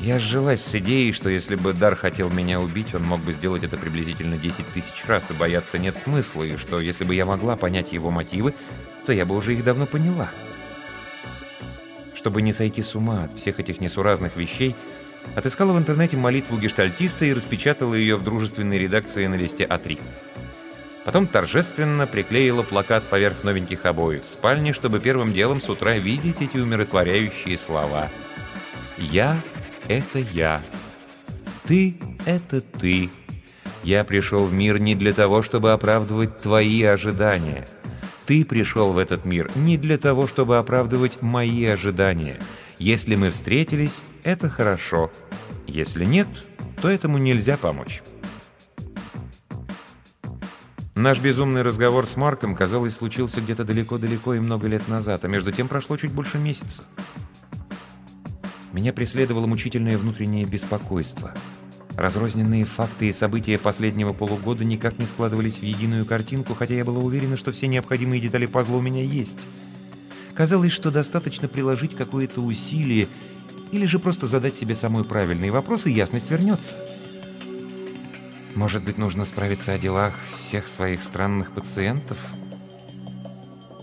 [0.05, 3.65] Я сжилась с идеей, что если бы Дар хотел меня убить, он мог бы сделать
[3.65, 7.57] это приблизительно 10 тысяч раз, и бояться нет смысла, и что если бы я могла
[7.57, 8.55] понять его мотивы,
[9.07, 10.29] то я бы уже их давно поняла.
[12.15, 14.77] Чтобы не сойти с ума от всех этих несуразных вещей,
[15.37, 19.99] отыскала в интернете молитву гештальтиста и распечатала ее в дружественной редакции на листе А3.
[21.07, 26.43] Потом торжественно приклеила плакат поверх новеньких обоев в спальне, чтобы первым делом с утра видеть
[26.43, 28.11] эти умиротворяющие слова.
[28.99, 29.41] «Я—
[29.89, 30.61] это я.
[31.65, 33.11] Ты— это ты.
[33.83, 37.69] Я пришел в мир не для того, чтобы оправдывать твои ожидания».
[38.27, 42.41] Ты пришел в этот мир не для того, чтобы оправдывать мои ожидания.
[42.79, 45.13] Если мы встретились, это хорошо.
[45.67, 46.27] Если нет,
[46.81, 48.03] то этому нельзя помочь.
[50.95, 55.53] Наш безумный разговор с Марком, казалось, случился где-то далеко-далеко и много лет назад, а между
[55.53, 56.85] тем прошло чуть больше месяца.
[58.75, 61.35] Меня преследовало мучительное внутреннее беспокойство—
[61.97, 66.99] Разрозненные факты и события последнего полугода никак не складывались в единую картинку, хотя я была
[66.99, 69.47] уверена, что все необходимые детали пазла у меня есть.
[70.35, 73.07] Казалось, что достаточно приложить какое-то усилие
[73.71, 76.77] или же просто задать себе самый правильный вопрос, и ясность вернется.
[78.57, 82.19] Может быть, нужно справиться о делах всех своих странных пациентов?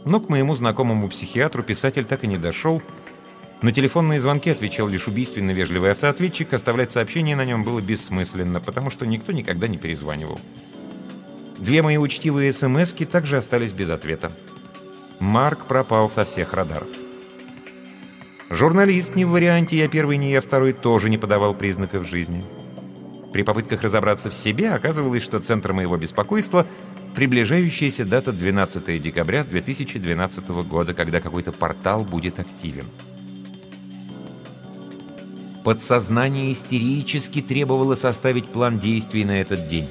[0.04, 2.82] Но к моему знакомому психиатру писатель так и не дошел,
[3.62, 8.90] на телефонные звонки отвечал лишь убийственно вежливый автоответчик, оставлять сообщение на нем было бессмысленно, потому
[8.90, 10.40] что никто никогда не перезванивал.
[11.60, 14.32] Две мои учтивые смс также остались без ответа.
[15.20, 16.90] Марк пропал со всех радаров.
[18.50, 22.44] Журналист не в варианте «я первый, не я второй» тоже не подавал признаков жизни.
[23.32, 26.66] При попытках разобраться в себе оказывалось, что центр моего беспокойства—
[27.16, 32.86] приближающаяся дата 12 декабря 2012 года, когда какой-то портал будет активен.
[35.64, 39.88] Подсознание истерически требовало составить план действий на этот день.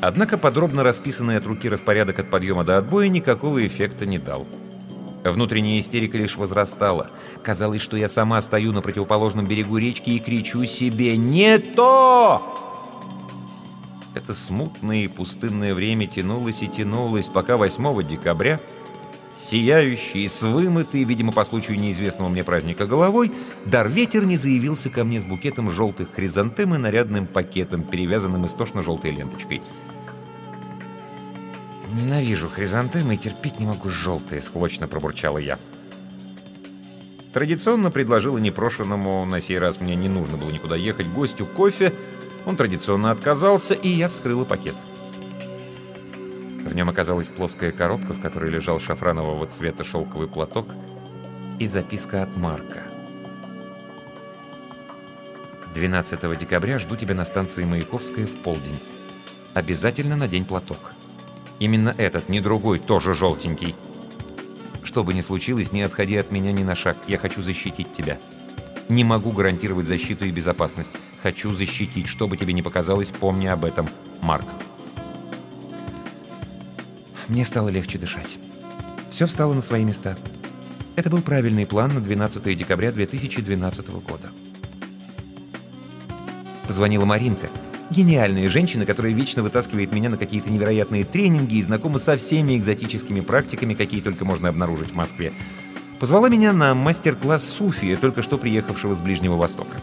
[0.00, 4.46] Однако подробно расписанный от руки распорядок от подъема до отбоя никакого эффекта не дал.
[5.24, 7.08] Внутренняя истерика лишь возрастала.
[7.42, 12.42] Казалось, что я сама стою на противоположном берегу речки и кричу себе «Не то!».
[14.14, 18.60] Это смутное и пустынное время тянулось и тянулось, пока 8 декабря
[19.36, 23.32] Сияющий, с вымытой, видимо, по случаю неизвестного мне праздника головой,
[23.64, 29.60] Дарветер не заявился ко мне с букетом желтых хризантем и нарядным пакетом, перевязанным истошно-желтой ленточкой.
[31.92, 35.58] «Ненавижу хризантемы и терпеть не могу желтые»,— склочно пробурчала я.
[37.32, 41.92] Традиционно предложила непрошенному, на сей раз мне не нужно было никуда ехать, гостю кофе.
[42.46, 44.74] Он традиционно отказался, и я вскрыла пакет.
[44.74, 44.93] «Пакет».
[46.74, 50.66] В нем оказалась плоская коробка, в которой лежал шафранового цвета шелковый платок
[51.60, 52.82] и записка от Марка.
[55.72, 58.80] 12 декабря жду тебя на станции Маяковская в полдень.
[59.52, 60.94] Обязательно надень платок.
[61.60, 63.76] Именно этот, не другой, тоже желтенький.
[64.82, 66.96] Что бы ни случилось, не отходи от меня ни на шаг.
[67.06, 68.18] Я хочу защитить тебя.
[68.88, 70.94] Не могу гарантировать защиту и безопасность.
[71.22, 72.08] Хочу защитить.
[72.08, 73.88] Что бы тебе ни показалось, помни об этом.
[74.22, 74.46] Марк.
[77.28, 78.38] Мне стало легче дышать.
[79.10, 80.16] Все встало на свои места.
[80.96, 84.28] Это был правильный план на 12 декабря 2012 года.
[86.66, 87.48] Позвонила Маринка.
[87.90, 93.20] Гениальная женщина, которая вечно вытаскивает меня на какие-то невероятные тренинги и знакома со всеми экзотическими
[93.20, 95.32] практиками, какие только можно обнаружить в Москве.
[96.00, 99.76] Позвала меня на мастер-класс Суфия, только что приехавшего с Ближнего Востока.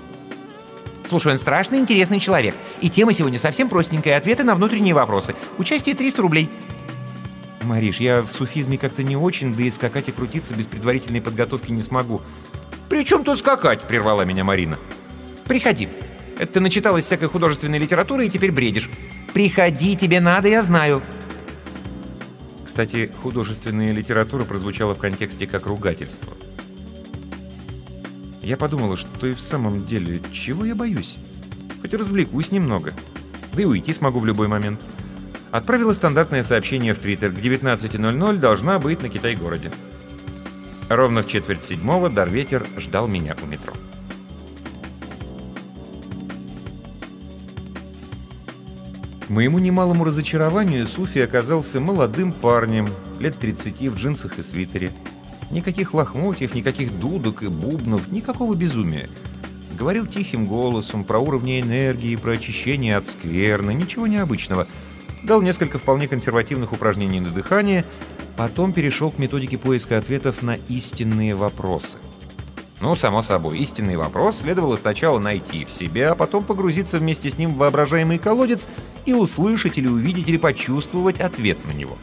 [1.04, 2.56] Слушай, он страшно интересный человек.
[2.80, 4.18] И тема сегодня совсем простенькая.
[4.18, 5.36] Ответы на внутренние вопросы.
[5.58, 6.50] Участие 300 рублей.
[7.64, 11.72] Мариш, я в суфизме как-то не очень, да и скакать и крутиться без предварительной подготовки
[11.72, 12.22] не смогу.
[12.90, 14.78] «При чем тут скакать?»— прервала меня Марина.
[15.46, 15.88] «Приходи.
[16.40, 18.90] Это ты начиталась всякой художественной литературы и теперь бредишь.
[19.34, 21.02] Приходи, тебе надо, я знаю».
[22.66, 26.34] Кстати, художественная литература прозвучала в контексте как ругательство.
[28.42, 31.18] Я подумала, что и в самом деле, чего я боюсь?
[31.82, 32.94] Хоть развлекусь немного.
[33.54, 34.80] Да и уйти смогу в любой момент.
[35.52, 37.32] Отправила стандартное сообщение в Твиттер.
[37.32, 39.72] К 19.00 должна быть на Китай-городе.
[40.90, 43.74] Ровно в четверть седьмого Дарветер ждал меня у метро.
[49.32, 52.90] моему немалому разочарованию Суфи оказался молодым парнем,
[53.20, 54.92] лет 30 в джинсах и свитере.
[55.50, 59.10] Никаких лохмотьев, никаких дудок и бубнов, никакого безумия.
[59.78, 64.68] Говорил тихим голосом про уровни энергии, про очищение от скверны, ничего необычного.
[65.24, 67.86] Дал несколько вполне консервативных упражнений на дыхание,
[68.38, 71.98] потом перешел к методике поиска ответов на истинные вопросы.
[72.82, 77.38] Ну, само собой, истинный вопрос следовало сначала найти в себе, а потом погрузиться вместе с
[77.38, 78.68] ним в воображаемый колодец
[79.06, 81.96] и услышать или увидеть или почувствовать ответ на него.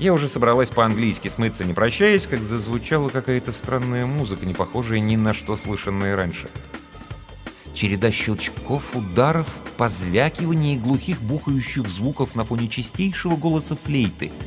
[0.00, 5.14] Я уже собралась по-английски смыться, не прощаясь, как зазвучала какая-то странная музыка, не похожая ни
[5.14, 6.50] на что слышанное раньше.
[7.76, 9.46] Череда щелчков, ударов,
[9.76, 14.32] позвякиваний и глухих бухающих звуков на фоне чистейшего голоса флейты—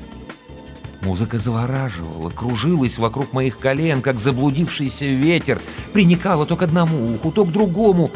[1.01, 5.61] Музыка завораживала, кружилась вокруг моих колен, как заблудившийся ветер,
[5.93, 8.11] приникала то к одному уху, то к другому.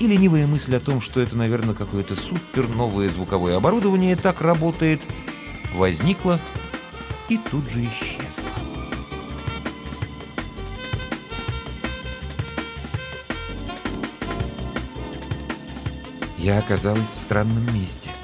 [0.00, 5.00] И ленивая мысль о том, что это, наверное, какое-то супер новое звуковое оборудование так работает,
[5.76, 6.40] возникла
[7.28, 8.69] и тут же исчезла.
[16.40, 18.10] Я оказалась в странном месте—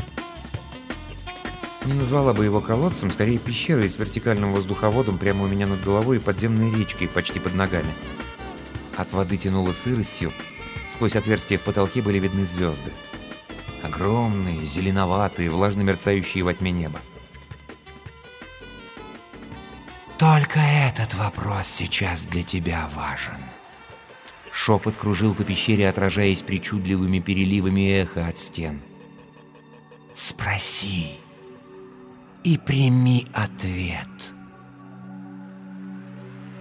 [1.86, 6.16] не назвала бы его колодцем, скорее пещерой с вертикальным воздуховодом прямо у меня над головой
[6.16, 7.94] и подземной речкой почти под ногами.
[8.96, 10.32] От воды тянуло сыростью.
[10.88, 12.90] Сквозь отверстия в потолке были видны звезды.
[13.84, 16.98] Огромные, зеленоватые, влажно мерцающие во тьме неба.
[20.18, 23.55] «Только этот вопрос сейчас для тебя важен».
[24.57, 28.80] Шепот кружил по пещере, отражаясь причудливыми переливами эха от стен.
[30.14, 31.11] «Спроси»
[32.42, 34.09] и прими ответ.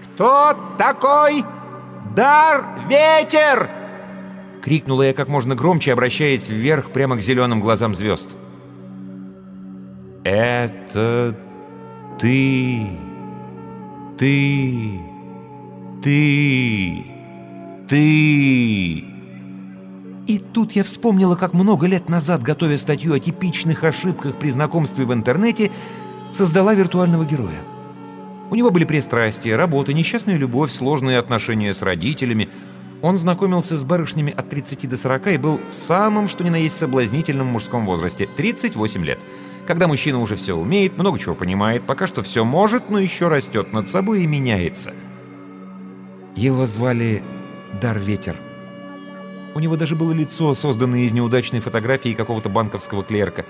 [0.04, 1.46] «Кто такой
[2.14, 3.70] Дар Ветер?»
[4.62, 8.36] Крикнула я как можно громче, обращаясь вверх прямо к зеленым глазам звезд.
[10.26, 11.34] «Это
[12.20, 12.88] ты,
[14.18, 15.00] ты,
[16.04, 17.15] ты,
[17.88, 19.06] ты...»
[20.28, 25.06] И тут я вспомнила, как много лет назад, готовя статью о типичных ошибках при знакомстве
[25.06, 25.72] в интернете,
[26.32, 27.62] создала виртуального героя.
[28.50, 32.50] У него были пристрастия, работа, несчастная любовь, сложные отношения с родителями.
[33.02, 36.56] Он знакомился с барышнями от 30 до 40 и был в самом, что ни на
[36.56, 39.20] есть, соблазнительном мужском возрасте– 38 лет.
[39.68, 43.74] Когда мужчина уже все умеет, много чего понимает, пока что все может, но еще растет
[43.74, 44.94] над собой и меняется.
[46.36, 47.24] Его звали
[47.82, 48.36] Дар Ветер.
[49.54, 53.46] У него даже было лицо, созданное из неудачной фотографии какого-то банковского клерка.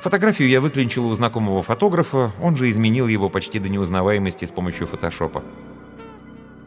[0.00, 4.88] Фотографию я выклинчил у знакомого фотографа, он же изменил его почти до неузнаваемости с помощью
[4.88, 5.44] фотошопа.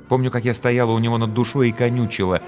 [0.08, 2.42] Помню, как я стояла у него над душой и конючила.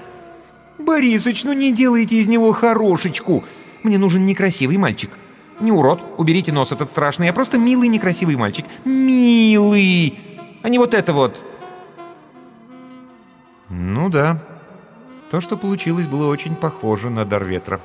[0.78, 3.44] «Борисыч, ну не делайте из него хорошечку!
[3.84, 5.12] Мне нужен некрасивый мальчик.
[5.60, 8.66] Не урод, уберите нос этот страшный, а просто милый некрасивый мальчик.
[8.86, 10.20] Милый!
[10.62, 11.44] А не вот это вот!»
[13.70, 14.42] «Ну да»,
[15.30, 17.82] то, что получилось, было очень похоже на дар ветра.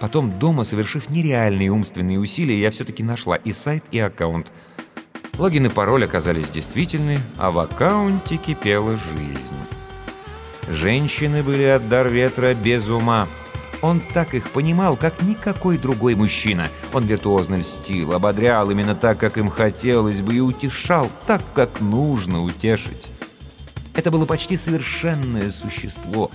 [0.00, 4.52] Потом дома, совершив нереальные умственные усилия, я все-таки нашла и сайт, и аккаунт.
[5.38, 9.54] Логин и пароль оказались действительны, а в аккаунте кипела жизнь.
[10.68, 13.26] Женщины были от дар ветра без ума.
[13.80, 16.68] Он так их понимал, как никакой другой мужчина.
[16.92, 22.42] Он виртуозно льстил, ободрял именно так, как им хотелось бы, и утешал так, как нужно
[22.42, 23.08] утешить.
[23.98, 26.30] Это было почти совершенное существо,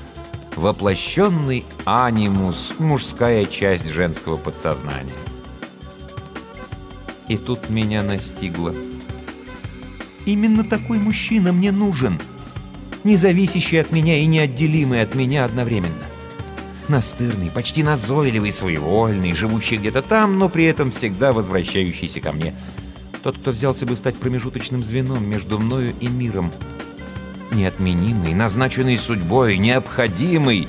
[0.58, 5.14] воплощенный анимус, мужская часть женского подсознания.
[7.30, 8.76] И тут меня настигло.
[10.26, 12.20] Именно такой мужчина мне нужен,
[13.06, 16.04] независящий от меня и неотделимый от меня одновременно.
[16.90, 22.54] Настырный, почти назойливый, своевольный, живущий где-то там, но при этом всегда возвращающийся ко мне.
[23.24, 26.52] Тот, кто взялся бы стать промежуточным звеном между мною и миром.
[27.54, 30.68] Неотменимый, назначенный судьбой, необходимый.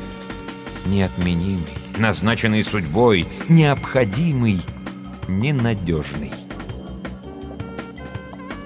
[0.84, 4.60] Неотменимый, назначенный судьбой, необходимый,
[5.26, 6.32] ненадежный.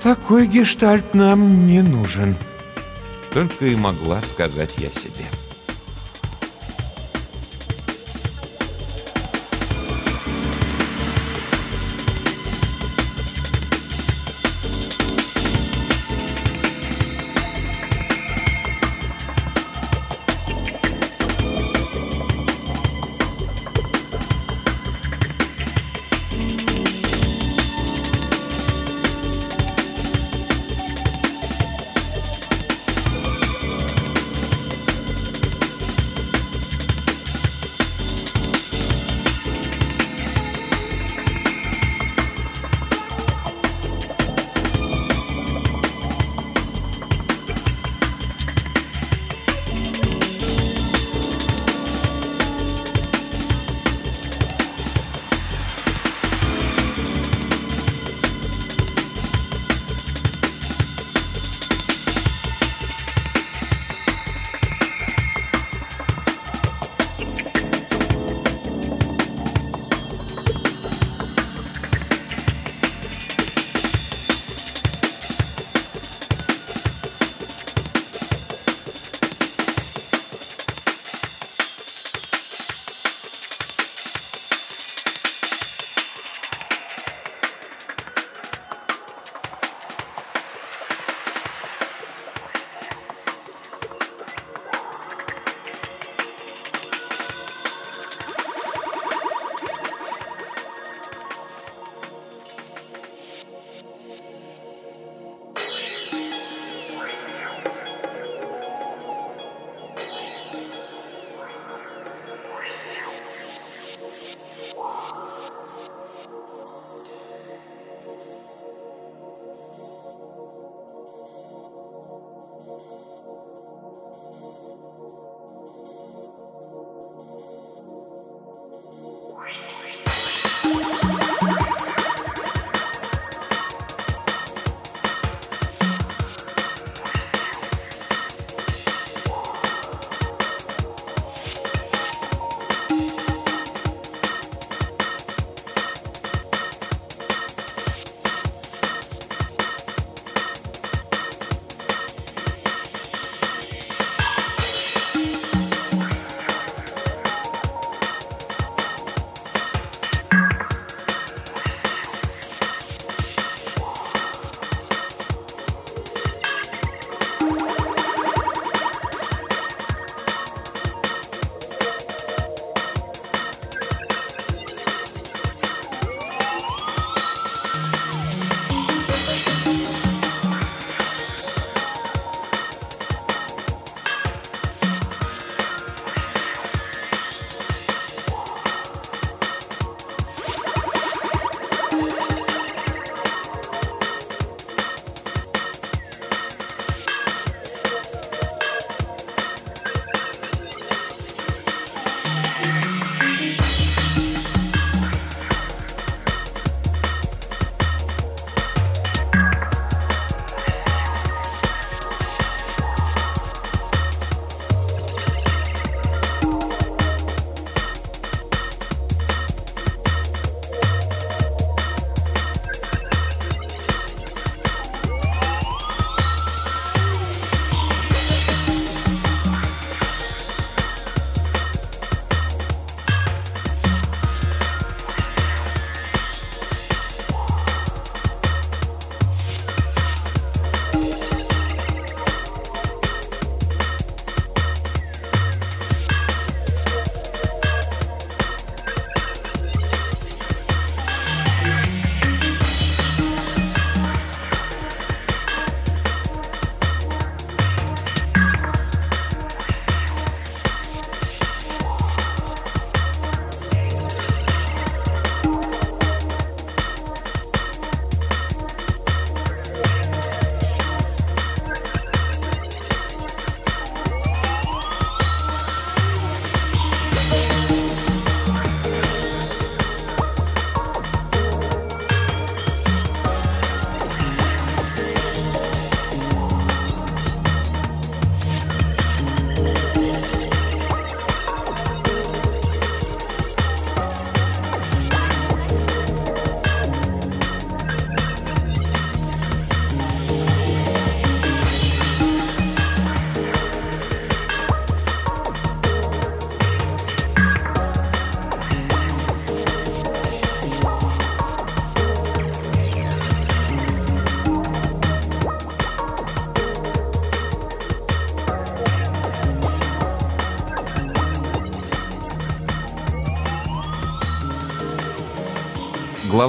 [0.03, 2.35] Такой гештальт нам не нужен.
[3.33, 5.27] Только и могла сказать я себе.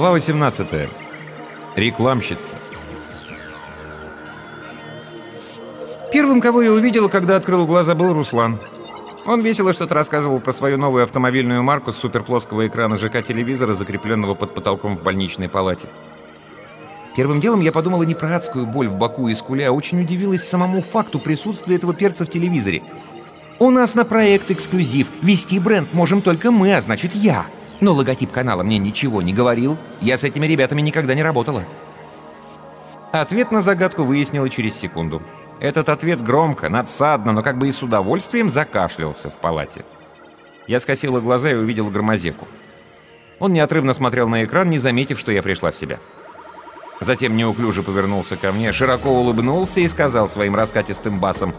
[0.00, 0.66] Глава 18.
[1.76, 2.56] Рекламщица.
[6.10, 8.58] Первым, кого я увидел, когда открыл глаза, был Руслан.
[9.26, 14.54] Он весело что-то рассказывал про свою новую автомобильную марку с суперплоского экрана ЖК-телевизора, закрепленного под
[14.54, 15.88] потолком в больничной палате.
[17.14, 20.48] Первым делом я подумала не про адскую боль в боку и скуле, а очень удивилась
[20.48, 22.82] самому факту присутствия этого перца в телевизоре.
[23.58, 25.08] У нас на проект эксклюзив.
[25.20, 27.44] Вести бренд можем только мы, а значит я.
[27.80, 29.76] Но логотип канала мне ничего не говорил.
[30.00, 31.64] Я с этими ребятами никогда не работала.
[33.12, 35.22] Ответ на загадку выяснила через секунду.
[35.58, 39.84] Этот ответ громко, надсадно, но как бы и с удовольствием закашлялся в палате.
[40.66, 42.46] Я скосила глаза и увидел громозеку.
[43.38, 45.98] Он неотрывно смотрел на экран, не заметив, что я пришла в себя.
[47.00, 51.54] Затем неуклюже повернулся ко мне, широко улыбнулся и сказал своим раскатистым басом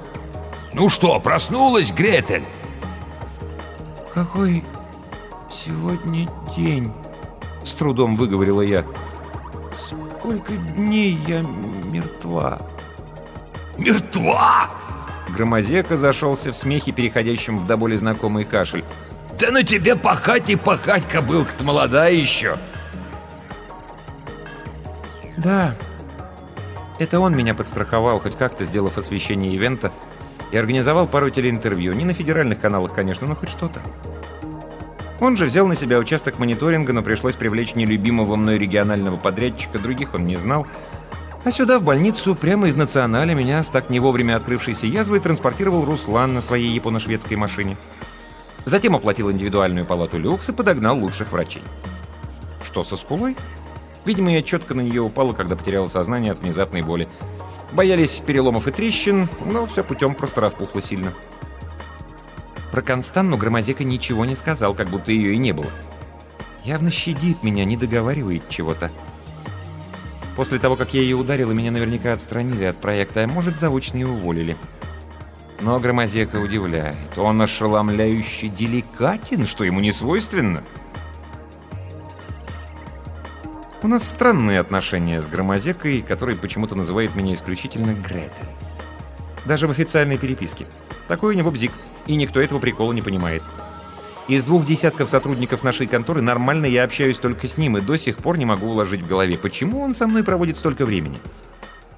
[0.74, 2.45] «Ну что, проснулась, Гретель?»
[4.13, 4.63] «Какой
[5.66, 6.91] сегодня день?»
[7.64, 8.86] С трудом выговорила я.
[9.76, 11.41] «Сколько дней я
[11.86, 12.59] мертва?»
[13.78, 14.70] «Мертва?»
[15.30, 18.84] Громозека зашелся в смехе, переходящем в до боли знакомый кашель.
[19.39, 22.57] «Да на тебе пахать и пахать, кобылка-то молодая еще!»
[25.38, 25.76] «Да,
[26.99, 29.91] это он меня подстраховал, хоть как-то сделав освещение ивента,
[30.51, 31.93] и организовал пару телеинтервью.
[31.93, 33.80] Не на федеральных каналах, конечно, но хоть что-то.
[35.22, 40.15] Он же взял на себя участок мониторинга, но пришлось привлечь нелюбимого мной регионального подрядчика, других
[40.15, 40.65] он не знал.
[41.43, 45.86] А сюда, в больницу, прямо из националя, меня с так не вовремя открывшейся язвой транспортировал
[45.86, 47.78] Руслан на своей японо-шведской машине.
[48.65, 51.61] Затем оплатил индивидуальную палату люкс и подогнал лучших врачей.
[52.65, 53.38] Что со скулой?
[54.05, 57.07] Видимо, я четко на нее упала, когда потеряла сознание от внезапной боли.
[57.74, 61.13] Боялись переломов и трещин, но все путем просто распухло сильно.
[62.72, 65.69] Про Констанну Громозека ничего не сказал, как будто ее и не было.
[66.63, 68.89] Явно щадит меня, не договаривает чего-то.
[70.36, 74.03] После того, как я ее ударила, меня наверняка отстранили от проекта, а может, заочно и
[74.03, 74.55] уволили.
[75.59, 77.17] Но Громозека удивляет.
[77.17, 80.63] Он ошеломляюще деликатен, что ему не свойственно.
[83.84, 88.32] У нас странные отношения с Громозекой, который почему-то называет меня исключительно Гретель.
[89.45, 90.67] Даже в официальной переписке.
[91.08, 91.72] Такой у него бзик,
[92.08, 93.43] и никто этого прикола не понимает.
[94.28, 98.18] Из двух десятков сотрудников нашей конторы нормально я общаюсь только с ним, и до сих
[98.18, 101.20] пор не могу уложить в голове, почему он со мной проводит столько времени.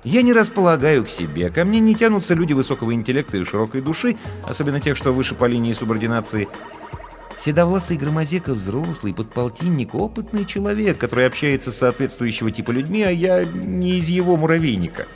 [0.03, 4.17] Я не располагаю к себе, ко мне не тянутся люди высокого интеллекта и широкой души,
[4.43, 6.49] особенно тех, что выше по линии субординации.
[7.37, 13.97] Седовласый Громозека взрослый, подполтинник, опытный человек, который общается с соответствующего типа людьми, а я не
[13.97, 15.07] из его муравейника.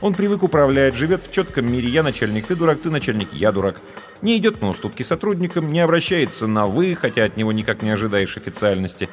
[0.00, 1.88] Он привык управлять, живет в четком мире.
[1.88, 3.80] Я начальник, ты дурак, ты начальник, я дурак.
[4.22, 8.36] Не идет на уступки сотрудникам, не обращается на «вы», хотя от него никак не ожидаешь
[8.36, 9.08] официальности.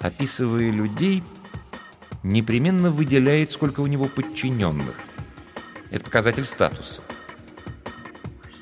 [0.00, 1.22] Описывая людей,
[2.22, 4.94] непременно выделяет, сколько у него подчиненных.
[5.90, 7.02] Это показатель статуса.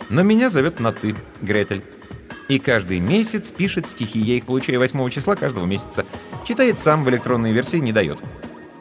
[0.09, 1.83] Но меня зовет на «ты», Гретель.
[2.49, 4.21] И каждый месяц пишет стихи.
[4.21, 6.07] Я их получаю 8 числа каждого месяца.
[6.45, 8.19] Читает сам в электронной версии, не дает.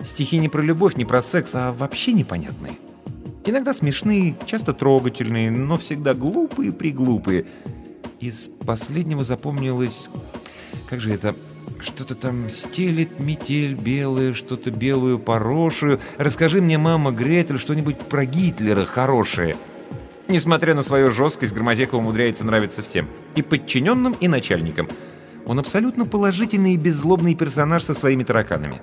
[0.05, 2.73] Стихи не про любовь, не про секс, а вообще непонятные.
[3.43, 7.45] Иногда смешные, часто трогательные, но всегда глупые-приглупые.
[8.19, 10.09] Из последнего запомнилось...
[10.89, 11.35] Как же это...
[11.81, 15.99] Что-то там стелит метель белая, что-то белую порошую.
[16.17, 19.55] Расскажи мне, мама, Гретель, что-нибудь про Гитлера хорошее.
[20.27, 23.07] Несмотря на свою жесткость, Громозека умудряется нравиться всем.
[23.35, 24.87] И подчиненным, и начальникам.
[25.45, 28.81] Он абсолютно положительный и беззлобный персонаж со своими тараканами.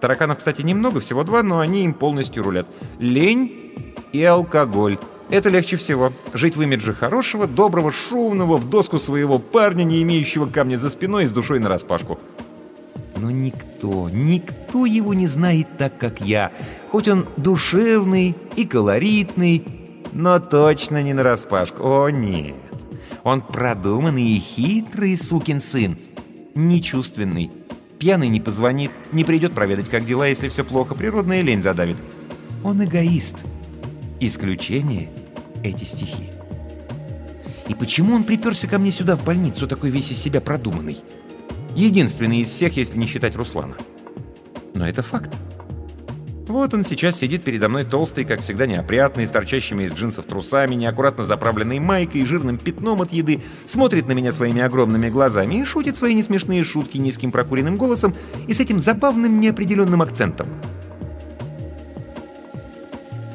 [0.00, 2.66] Тараканов, кстати, немного, всего два, но они им полностью рулят.
[2.98, 4.98] Лень и алкоголь.
[5.28, 6.12] Это легче всего.
[6.34, 11.24] Жить в имидже хорошего, доброго, шумного, в доску своего парня, не имеющего камня за спиной
[11.24, 12.18] и с душой нараспашку.
[13.16, 16.50] Но никто, никто его не знает так, как я.
[16.90, 19.64] Хоть он душевный и колоритный,
[20.12, 21.84] но точно не нараспашку.
[21.84, 22.56] О, нет.
[23.22, 25.96] Он продуманный и хитрый сукин сын.
[26.54, 27.50] Нечувственный.
[28.00, 31.98] Пьяный не позвонит, не придет проведать, как дела, если все плохо, природная лень задавит.
[32.64, 33.36] Он эгоист.
[34.20, 35.10] Исключение—
[35.62, 36.30] эти стихи.
[37.68, 40.96] И почему он приперся ко мне сюда, в больницу, такой весь из себя продуманный?
[41.76, 43.74] Единственный из всех, если не считать Руслана.
[44.74, 45.36] Но это факт.
[46.50, 50.74] Вот он сейчас сидит передо мной толстый, как всегда неопрятный, с торчащими из джинсов трусами,
[50.74, 55.64] неаккуратно заправленной майкой и жирным пятном от еды, смотрит на меня своими огромными глазами и
[55.64, 58.16] шутит свои несмешные шутки низким прокуренным голосом
[58.48, 60.48] и с этим забавным неопределенным акцентом.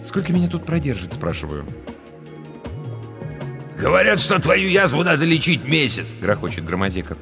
[0.03, 1.65] «Сколько меня тут продержит?»– спрашиваю.
[3.79, 7.17] «Говорят, что твою язву надо лечить месяц!»– грохочет Громозеков.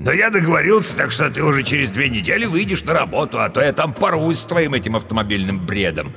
[0.00, 3.60] Но я договорился, так что ты уже через две недели выйдешь на работу, а то
[3.60, 6.12] я там порвусь с твоим этим автомобильным бредом.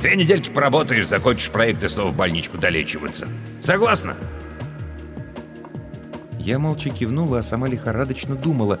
[0.00, 3.28] Две недельки поработаешь, закончишь проект и снова в больничку долечиваться.
[3.62, 4.16] Согласна?
[6.38, 8.78] Я молча кивнула, а сама лихорадочно думала,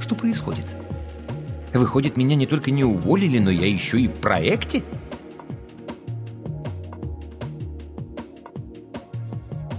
[0.00, 0.66] что происходит.
[1.74, 4.82] Выходит, меня не только не уволили, но я еще и в проекте?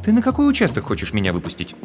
[0.03, 1.76] Ты на какой участок хочешь меня выпустить?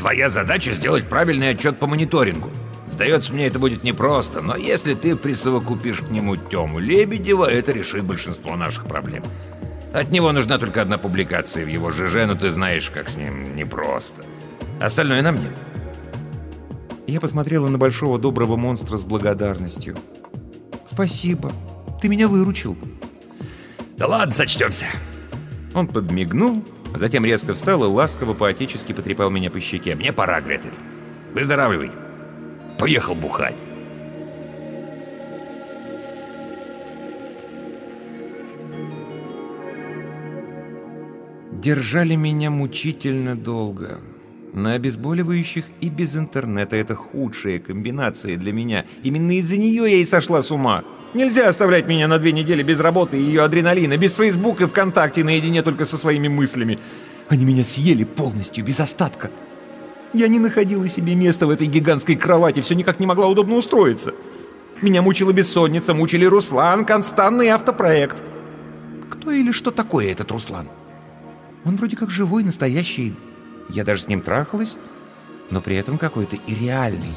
[0.00, 2.48] Твоя задача сделать правильный отчет по мониторингу.
[2.88, 8.04] Сдается мне, это будет непросто, но если ты присовокупишь к нему Тему Лебедева, это решит
[8.04, 9.22] большинство наших проблем.
[9.92, 13.54] От него нужна только одна публикация в его ЖЖ, но ты знаешь, как с ним
[13.54, 14.24] непросто.
[14.80, 15.50] Остальное на мне.
[17.06, 19.98] Я посмотрела на большого доброго монстра с благодарностью.
[20.86, 21.52] «Спасибо.
[22.00, 22.74] Ты меня выручил».
[23.98, 24.86] Да ладно, сочтемся.
[25.74, 26.64] Он подмигнул,
[26.94, 29.94] затем резко встал и ласково по-отечески потрепал меня по щеке.
[29.94, 30.70] Мне пора, Гретель.
[31.34, 31.90] Выздоравливай.
[32.78, 33.56] Поехал бухать.
[41.52, 44.00] Держали меня мучительно долго.
[44.54, 48.86] На обезболивающих и без интернета это худшая комбинация для меня.
[49.02, 50.84] Именно из-за нее я и сошла с ума.
[51.12, 55.24] Нельзя оставлять меня на две недели без работы и ее адреналина, без Фейсбука и ВКонтакте,
[55.24, 56.78] наедине только со своими мыслями.
[57.28, 59.30] Они меня съели полностью, без остатка.
[60.12, 64.14] Я не находила себе места в этой гигантской кровати, все никак не могла удобно устроиться.
[64.82, 68.22] Меня мучила бессонница, мучили Руслан, Констанный автопроект.
[69.10, 70.68] Кто или что такое этот Руслан?
[71.64, 73.14] Он вроде как живой, настоящий.
[73.68, 74.76] Я даже с ним трахалась,
[75.50, 77.12] но при этом какой-то и реальный.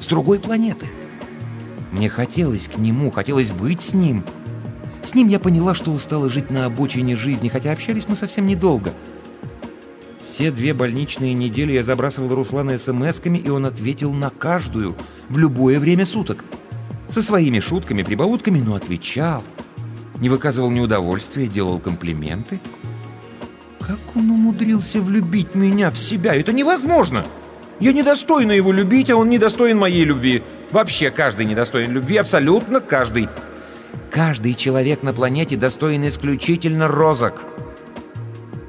[0.00, 0.86] С другой планеты.
[1.92, 4.24] Мне хотелось к нему, хотелось быть с ним.
[5.02, 8.92] С ним я поняла, что устала жить на обочине жизни, хотя общались мы совсем недолго.
[10.22, 14.94] Все две больничные недели я забрасывал Руслана смс-ками, и он ответил на каждую,
[15.30, 16.44] в любое время суток.
[17.06, 19.42] Со своими шутками, прибаутками, но отвечал.
[20.20, 22.60] Не выказывал неудовольствия, делал комплименты.
[23.80, 26.34] Как он умудрился влюбить меня в себя?
[26.34, 27.24] Это невозможно!
[27.80, 30.42] Я недостойна его любить, а он недостоин моей любви.
[30.70, 33.28] Вообще каждый недостоин любви, абсолютно каждый.
[34.10, 37.42] Каждый человек на планете достоин исключительно розок.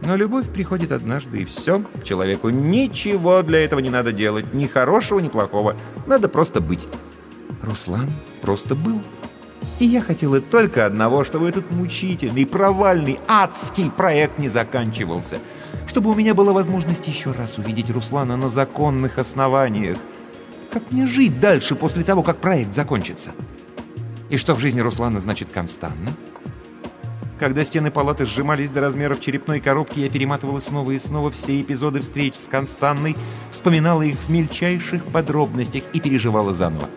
[0.02, 1.84] Но любовь приходит однажды, и все.
[2.04, 4.54] Человеку ничего для этого не надо делать.
[4.54, 5.76] Ни хорошего, ни плохого.
[6.08, 6.88] Надо просто быть.
[7.62, 8.10] Руслан
[8.42, 9.02] просто был.
[9.80, 15.40] И я хотела только одного, чтобы этот мучительный, провальный, адский проект не заканчивался.
[15.88, 19.98] Чтобы у меня была возможность еще раз увидеть Руслана на законных основаниях.
[20.72, 23.32] Как мне жить дальше после того, как проект закончится?
[24.30, 26.12] И что в жизни Руслана значит констанно?
[27.40, 32.02] Когда стены палаты сжимались до размеров черепной коробки, я перематывала снова и снова все эпизоды
[32.02, 33.16] встреч с Констанной,
[33.50, 36.90] вспоминала их в мельчайших подробностях и переживала заново.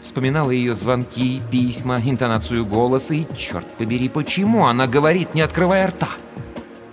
[0.00, 6.08] Вспоминала ее звонки, письма, интонацию голоса и, черт побери, почему она говорит, не открывая рта?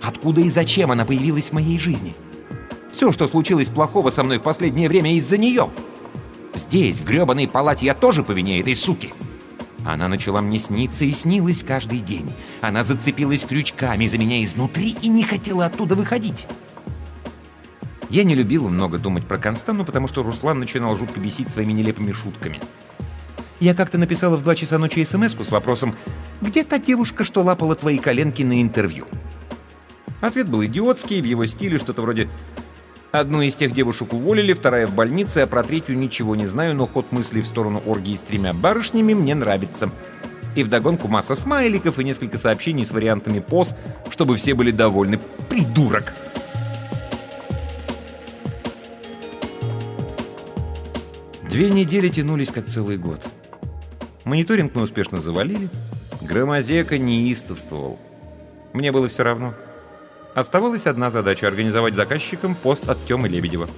[0.02, 2.14] Откуда и зачем она появилась в моей жизни?
[2.98, 5.70] Все, что случилось плохого со мной в последнее время из-за нее.
[6.52, 9.14] Здесь, в гребаной палате, я тоже по вине этой суки.
[9.84, 12.32] Она начала мне сниться и снилась каждый день.
[12.60, 16.48] Она зацепилась крючками за меня изнутри и не хотела оттуда выходить.
[18.10, 22.10] Я не любила много думать про Констану, потому что Руслан начинал жутко бесить своими нелепыми
[22.10, 22.58] шутками.
[23.60, 25.94] Я как-то написала в 2 часа ночи смс с вопросом
[26.40, 29.06] «Где та девушка, что лапала твои коленки на интервью?»
[30.20, 32.28] Ответ был идиотский, в его стиле что-то вроде
[33.10, 36.86] Одну из тех девушек уволили, вторая в больнице, а про третью ничего не знаю, но
[36.86, 39.90] ход мыслей в сторону оргии с тремя барышнями мне нравится.
[40.54, 43.74] И вдогонку масса смайликов и несколько сообщений с вариантами поз,
[44.10, 45.18] чтобы все были довольны.
[45.48, 46.12] Придурок!
[51.48, 53.24] Две недели тянулись как целый год.
[54.24, 55.70] Мониторинг мы успешно завалили.
[56.20, 57.98] Громозека неистовствовал.
[58.74, 59.54] Мне было все равно.
[60.38, 63.68] Оставалась одна задача— организовать заказчикам пост от Тёмы Лебедева.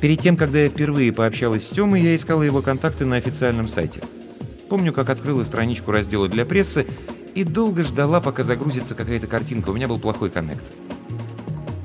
[0.00, 4.00] Перед тем, когда я впервые пообщалась с Тёмой, я искала его контакты на официальном сайте.
[4.68, 6.86] Помню, как открыла страничку раздела для прессы
[7.34, 9.70] и долго ждала, пока загрузится какая-то картинка.
[9.70, 10.62] У меня был плохой коннект.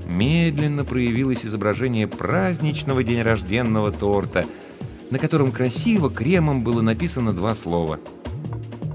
[0.06, 4.46] Медленно проявилось изображение праздничного день рожденного торта,
[5.10, 8.00] на котором красиво кремом было написано два слова.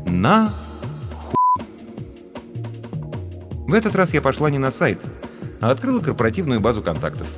[0.07, 0.55] «На
[3.71, 4.99] в этот раз я пошла не на сайт,
[5.61, 7.29] а открыла корпоративную базу контактов.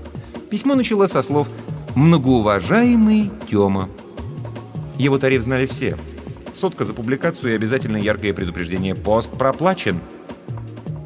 [0.50, 1.46] Письмо начало со слов
[1.94, 3.90] «Многоуважаемый Тёма».
[4.96, 5.98] Его тариф знали все.
[6.54, 10.00] Сотка за публикацию и обязательно яркое предупреждение «Пост проплачен».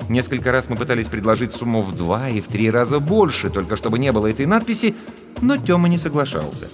[0.08, 3.98] Несколько раз мы пытались предложить сумму в два и в три раза больше, только чтобы
[3.98, 4.94] не было этой надписи,
[5.40, 6.68] но Тёма не соглашался.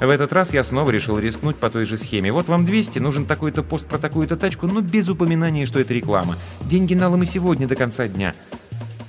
[0.00, 2.32] В этот раз я снова решил рискнуть по той же схеме.
[2.32, 6.36] Вот вам 200, нужен такой-то пост про такую-то тачку, но без упоминания, что это реклама.
[6.62, 8.34] Деньги налом и сегодня до конца дня.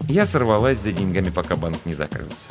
[0.10, 2.50] Я сорвалась за деньгами, пока банк не закрылся.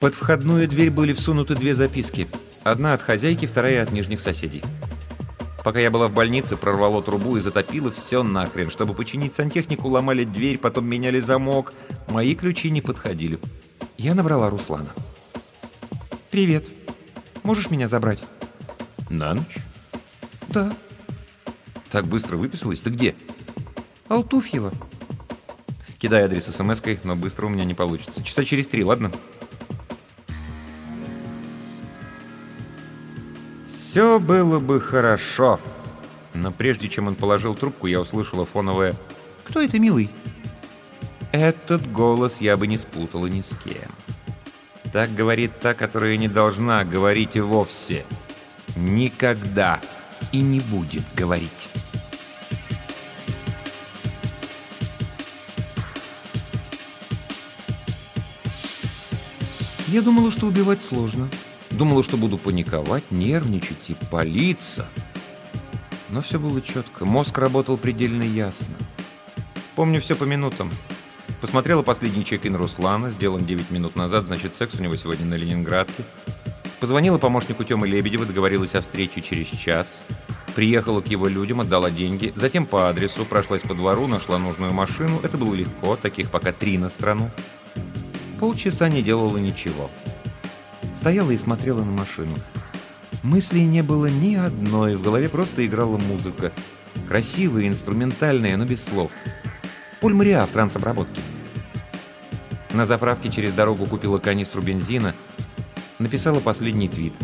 [0.00, 2.26] Под входную дверь были всунуты две записки.
[2.64, 4.62] Одна от хозяйки, вторая от нижних соседей.
[5.62, 8.68] Пока я была в больнице, прорвало трубу и затопило все нахрен.
[8.70, 11.72] Чтобы починить сантехнику, ломали дверь, потом меняли замок.
[12.08, 13.38] Мои ключи не подходили.
[13.96, 14.88] Я набрала Руслана.
[16.30, 16.64] «Привет.
[17.44, 18.24] Можешь меня забрать?»
[19.08, 19.58] На ночь?
[20.48, 20.72] «Да».
[21.90, 22.80] Так быстро выписалась?
[22.80, 23.14] Ты где?
[24.08, 24.72] «Алтуфьева».
[25.98, 28.24] Кидай адрес смс-кой, но быстро у меня не получится.
[28.24, 29.12] Часа через три, ладно?
[33.92, 35.60] Все было бы хорошо.
[36.32, 38.94] Но прежде чем он положил трубку, я услышала фоновое
[39.44, 40.08] «Кто это, милый?»
[41.30, 43.90] Этот голос я бы не спутала ни с кем.
[44.94, 48.06] Так говорит та, которая не должна говорить вовсе.
[48.76, 49.78] Никогда
[50.32, 51.68] и не будет говорить.
[59.88, 61.28] Я думала, что убивать сложно.
[61.72, 64.86] Думала, что буду паниковать, нервничать и палиться.
[66.10, 67.04] Но все было четко.
[67.04, 68.74] Мозг работал предельно ясно.
[69.74, 70.70] Помню все по минутам.
[71.40, 76.04] Посмотрела последний чек-ин Руслана, сделан 9 минут назад, значит, секс у него сегодня на Ленинградке.
[76.78, 80.04] Позвонила помощнику Тёмы Лебедева, договорилась о встрече через час.
[80.54, 82.32] Приехала к его людям, отдала деньги.
[82.36, 85.18] Затем по адресу прошлась по двору, нашла нужную машину.
[85.22, 87.30] Это было легко, таких пока три на страну.
[88.38, 89.90] Полчаса не делала ничего.
[91.02, 92.32] Стояла и смотрела на машину.
[93.24, 96.52] Мыслей не было ни одной, в голове просто играла музыка.
[97.08, 99.10] Красивая, инструментальная, но без слов.
[100.00, 101.20] Поль Мариа в трансобработке.
[102.72, 105.12] На заправке через дорогу купила канистру бензина,
[105.98, 107.14] написала последний твит.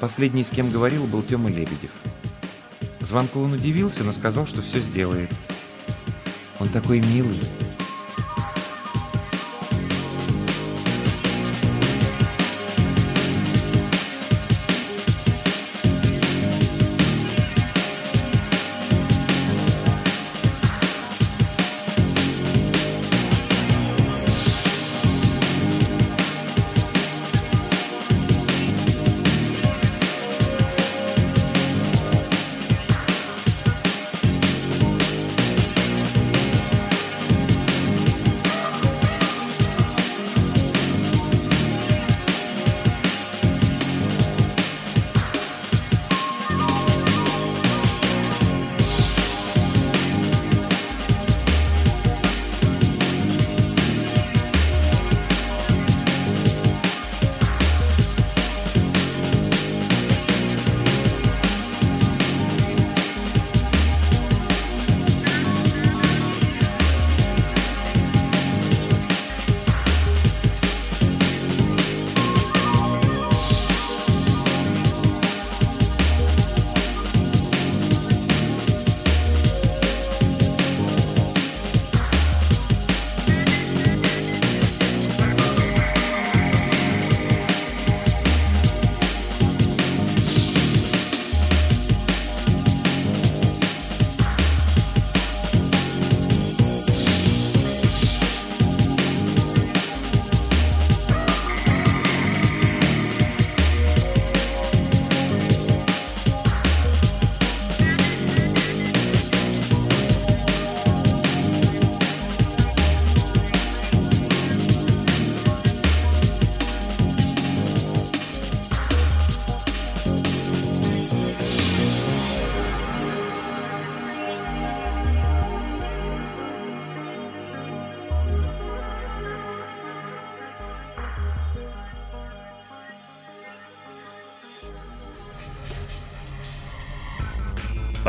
[0.00, 1.90] Последний, с кем говорил, был Тёма Лебедев.
[3.00, 5.28] Звонку он удивился, но сказал, что все сделает.
[6.60, 7.38] Он такой милый.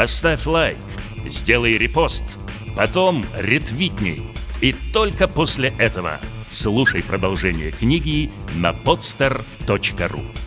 [0.04, 0.80] Поставь лайк,
[1.30, 2.26] сделай репост,
[2.76, 4.22] потом ретвитни.
[4.60, 10.43] И только после этого слушай продолжение книги на podster.ru